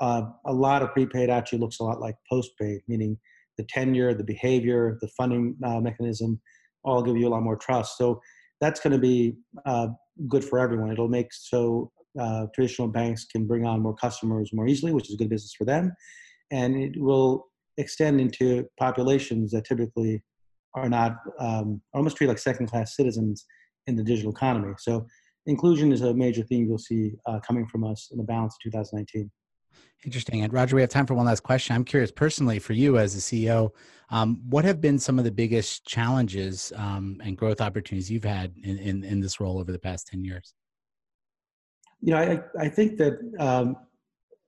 Uh, 0.00 0.22
a 0.44 0.52
lot 0.52 0.82
of 0.82 0.92
prepaid 0.92 1.30
actually 1.30 1.58
looks 1.58 1.80
a 1.80 1.82
lot 1.82 2.00
like 2.00 2.16
postpaid, 2.30 2.80
meaning 2.88 3.16
the 3.56 3.64
tenure, 3.64 4.12
the 4.12 4.24
behavior, 4.24 4.98
the 5.00 5.08
funding 5.16 5.56
uh, 5.64 5.80
mechanism, 5.80 6.38
all 6.84 7.02
give 7.02 7.16
you 7.16 7.26
a 7.26 7.30
lot 7.30 7.42
more 7.42 7.56
trust. 7.56 7.96
So 7.96 8.20
that's 8.60 8.80
going 8.80 8.92
to 8.92 8.98
be 8.98 9.36
uh, 9.64 9.88
good 10.28 10.44
for 10.44 10.58
everyone. 10.58 10.90
It'll 10.90 11.08
make 11.08 11.32
so 11.32 11.90
uh, 12.20 12.46
traditional 12.54 12.88
banks 12.88 13.24
can 13.24 13.46
bring 13.46 13.66
on 13.66 13.82
more 13.82 13.94
customers 13.94 14.50
more 14.52 14.66
easily, 14.66 14.92
which 14.92 15.10
is 15.10 15.16
good 15.16 15.28
business 15.28 15.54
for 15.56 15.64
them, 15.64 15.92
and 16.50 16.76
it 16.76 16.92
will 16.96 17.46
extend 17.78 18.20
into 18.20 18.64
populations 18.78 19.50
that 19.50 19.64
typically 19.64 20.22
are 20.74 20.88
not 20.88 21.16
um, 21.38 21.80
almost 21.94 22.16
treated 22.16 22.30
like 22.30 22.38
second-class 22.38 22.96
citizens 22.96 23.44
in 23.86 23.96
the 23.96 24.02
digital 24.02 24.32
economy. 24.32 24.74
So 24.78 25.06
inclusion 25.46 25.92
is 25.92 26.02
a 26.02 26.14
major 26.14 26.42
theme 26.42 26.66
you'll 26.66 26.78
see 26.78 27.12
uh, 27.26 27.40
coming 27.40 27.66
from 27.66 27.84
us 27.84 28.08
in 28.12 28.18
the 28.18 28.24
balance 28.24 28.54
of 28.54 28.72
2019. 28.72 29.30
Interesting. 30.04 30.42
And 30.42 30.52
Rodger, 30.52 30.76
we 30.76 30.82
have 30.82 30.90
time 30.90 31.06
for 31.06 31.14
one 31.14 31.26
last 31.26 31.42
question. 31.42 31.74
I'm 31.74 31.84
curious 31.84 32.10
personally 32.10 32.58
for 32.58 32.74
you 32.74 32.98
as 32.98 33.16
a 33.16 33.18
CEO, 33.18 33.70
um, 34.10 34.40
what 34.48 34.64
have 34.64 34.80
been 34.80 34.98
some 34.98 35.18
of 35.18 35.24
the 35.24 35.32
biggest 35.32 35.84
challenges 35.84 36.72
um, 36.76 37.20
and 37.24 37.36
growth 37.36 37.60
opportunities 37.60 38.10
you've 38.10 38.24
had 38.24 38.54
in, 38.62 38.78
in, 38.78 39.04
in, 39.04 39.20
this 39.20 39.40
role 39.40 39.58
over 39.58 39.72
the 39.72 39.78
past 39.78 40.06
10 40.08 40.24
years? 40.24 40.54
You 42.00 42.12
know, 42.12 42.18
I, 42.18 42.40
I 42.60 42.68
think 42.68 42.98
that 42.98 43.18
um, 43.40 43.76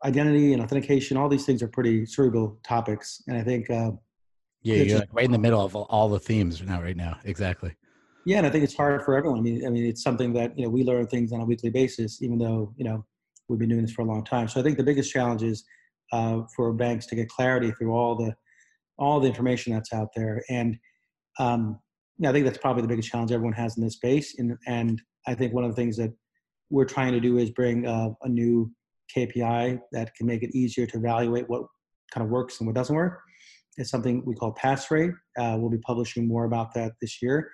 identity 0.05 0.53
and 0.53 0.63
authentication, 0.63 1.17
all 1.17 1.29
these 1.29 1.45
things 1.45 1.61
are 1.63 1.69
pretty 1.69 2.07
cerebral 2.07 2.59
topics. 2.63 3.23
And 3.27 3.37
I 3.37 3.43
think. 3.43 3.69
Uh, 3.69 3.93
yeah, 4.63 4.77
you're 4.77 4.85
just, 4.87 5.01
like 5.01 5.09
right 5.13 5.25
in 5.25 5.33
the 5.33 5.39
middle 5.39 5.65
of 5.65 5.75
all 5.75 6.09
the 6.09 6.21
themes 6.21 6.61
now, 6.63 6.83
right 6.83 6.97
now. 6.97 7.19
Exactly. 7.25 7.75
Yeah, 8.27 8.39
and 8.39 8.47
I 8.47 8.51
think 8.51 8.65
it's 8.65 8.77
hard 8.77 9.05
for 9.05 9.17
everyone. 9.17 9.39
I 9.39 9.43
mean, 9.43 9.67
I 9.67 9.71
mean, 9.71 9.87
it's 9.87 10.03
something 10.03 10.33
that 10.35 10.57
you 10.59 10.65
know 10.65 10.69
we 10.69 10.85
learn 10.85 11.07
things 11.07 11.33
on 11.33 11.41
a 11.41 11.45
weekly 11.45 11.71
basis, 11.71 12.23
even 12.23 12.39
though 12.39 12.75
you 12.77 12.85
know 12.85 13.07
we've 13.49 13.59
been 13.59 13.69
doing 13.69 13.83
this 13.83 13.93
for 13.93 14.03
a 14.03 14.07
long 14.07 14.25
time. 14.25 14.49
So 14.49 14.61
I 14.61 14.63
think 14.63 14.77
the 14.77 14.85
biggest 14.85 15.13
challenge 15.13 15.43
is 15.43 15.65
uh, 16.13 16.43
for 16.55 16.73
banks 16.73 17.07
to 17.07 17.15
get 17.15 17.29
clarity 17.29 17.71
through 17.73 17.93
all 17.93 18.15
the 18.15 18.35
all 18.99 19.21
the 19.21 19.29
information 19.29 19.73
that's 19.73 19.93
out 19.93 20.09
there. 20.17 20.43
And 20.51 20.77
um, 21.39 21.79
I 22.25 22.33
think 22.33 22.45
that's 22.45 22.59
probably 22.59 22.83
the 22.83 22.89
biggest 22.89 23.11
challenge 23.11 23.31
everyone 23.31 23.53
has 23.55 23.77
in 23.77 23.85
this 23.85 23.95
space. 23.95 24.35
And, 24.39 24.57
and 24.67 25.01
I 25.27 25.35
think 25.35 25.53
one 25.53 25.65
of 25.65 25.71
the 25.71 25.77
things 25.77 25.97
that 25.99 26.13
we're 26.71 26.85
trying 26.85 27.13
to 27.13 27.21
do 27.21 27.39
is 27.39 27.51
bring 27.51 27.87
uh, 27.87 28.11
a 28.23 28.29
new 28.29 28.73
KPI 29.17 29.79
that 29.93 30.15
can 30.17 30.27
make 30.27 30.43
it 30.43 30.55
easier 30.55 30.87
to 30.87 30.99
evaluate 30.99 31.49
what 31.49 31.63
kind 32.13 32.25
of 32.25 32.31
works 32.31 32.59
and 32.59 32.67
what 32.67 32.75
doesn't 32.75 32.95
work. 32.95 33.21
It's 33.77 33.91
something 33.91 34.25
we 34.27 34.35
call 34.35 34.53
pass 34.53 34.91
rate. 34.91 35.13
Uh, 35.39 35.57
we'll 35.59 35.71
be 35.71 35.79
publishing 35.79 36.27
more 36.27 36.45
about 36.45 36.75
that 36.75 36.93
this 37.01 37.23
year. 37.23 37.51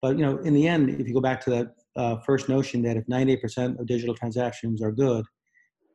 But 0.00 0.16
you 0.16 0.24
know, 0.24 0.38
in 0.38 0.54
the 0.54 0.68
end, 0.68 0.90
if 0.90 1.08
you 1.08 1.14
go 1.14 1.20
back 1.20 1.40
to 1.44 1.50
that 1.50 1.66
uh, 1.96 2.16
first 2.24 2.48
notion 2.48 2.82
that 2.82 2.96
if 2.96 3.06
98% 3.06 3.80
of 3.80 3.86
digital 3.86 4.14
transactions 4.14 4.82
are 4.82 4.92
good, 4.92 5.24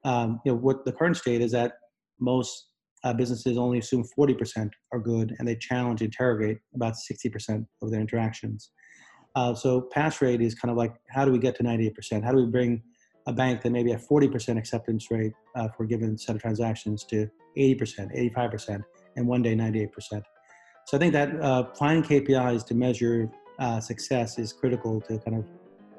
um, 0.04 0.40
you 0.46 0.52
know, 0.52 0.58
what 0.58 0.86
the 0.86 0.92
current 0.92 1.18
state 1.18 1.42
is 1.42 1.52
that 1.52 1.74
most 2.20 2.68
uh, 3.04 3.14
businesses 3.14 3.58
only 3.58 3.80
assume 3.80 4.04
40% 4.18 4.70
are 4.92 5.00
good 5.00 5.36
and 5.40 5.48
they 5.48 5.56
challenge, 5.56 6.02
interrogate 6.02 6.58
about 6.76 6.94
60% 6.94 7.66
of 7.82 7.92
their 7.92 8.02
interactions. 8.02 8.72
Uh, 9.36 9.54
so 9.54 9.82
pass 9.94 10.22
rate 10.22 10.42
is 10.42 10.56
kind 10.56 10.72
of 10.72 10.78
like, 10.78 10.94
how 11.10 11.24
do 11.26 11.32
we 11.32 11.40
get 11.40 11.56
to 11.56 11.64
98%? 11.64 12.24
How 12.24 12.32
do 12.32 12.38
we 12.38 12.46
bring 12.46 12.82
a 13.28 13.34
bank 13.34 13.62
that 13.62 13.70
maybe 13.72 13.92
a 13.92 13.98
40% 13.98 14.58
acceptance 14.58 15.08
rate 15.12 15.34
uh, 15.56 15.68
for 15.70 15.84
a 15.84 15.88
given 15.88 16.18
set 16.18 16.36
of 16.36 16.42
transactions 16.42 17.04
to 17.06 17.30
80%, 17.58 18.34
85%, 18.36 18.84
and 19.16 19.28
one 19.28 19.42
day 19.42 19.56
98%? 19.56 19.90
So 20.86 20.98
I 20.98 21.00
think 21.00 21.14
that 21.14 21.40
uh, 21.40 21.66
finding 21.78 22.04
KPIs 22.04 22.66
to 22.68 22.74
measure 22.74 23.30
uh, 23.60 23.80
success 23.80 24.40
is 24.40 24.52
critical 24.52 25.00
to 25.02 25.20
kind 25.20 25.38
of 25.38 25.46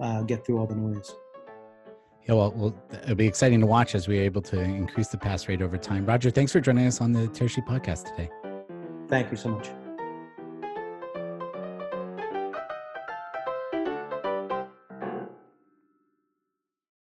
uh, 0.01 0.23
get 0.23 0.45
through 0.45 0.59
all 0.59 0.67
the 0.67 0.75
noise. 0.75 1.15
Yeah, 2.27 2.35
well, 2.35 2.53
well, 2.55 2.75
it'll 3.03 3.15
be 3.15 3.27
exciting 3.27 3.61
to 3.61 3.67
watch 3.67 3.95
as 3.95 4.07
we're 4.07 4.23
able 4.23 4.43
to 4.43 4.61
increase 4.61 5.09
the 5.09 5.19
pass 5.19 5.49
rate 5.49 5.63
over 5.63 5.79
time. 5.79 6.07
Rodger, 6.07 6.31
thanks 6.31 6.53
for 6.53 6.61
joining 6.61 6.87
us 6.87 7.01
on 7.01 7.13
the 7.13 7.29
Tearsheet 7.29 7.67
podcast 7.67 8.11
today. 8.11 8.31
Thank 9.09 9.31
you 9.31 9.37
so 9.37 9.49
much. 9.49 9.69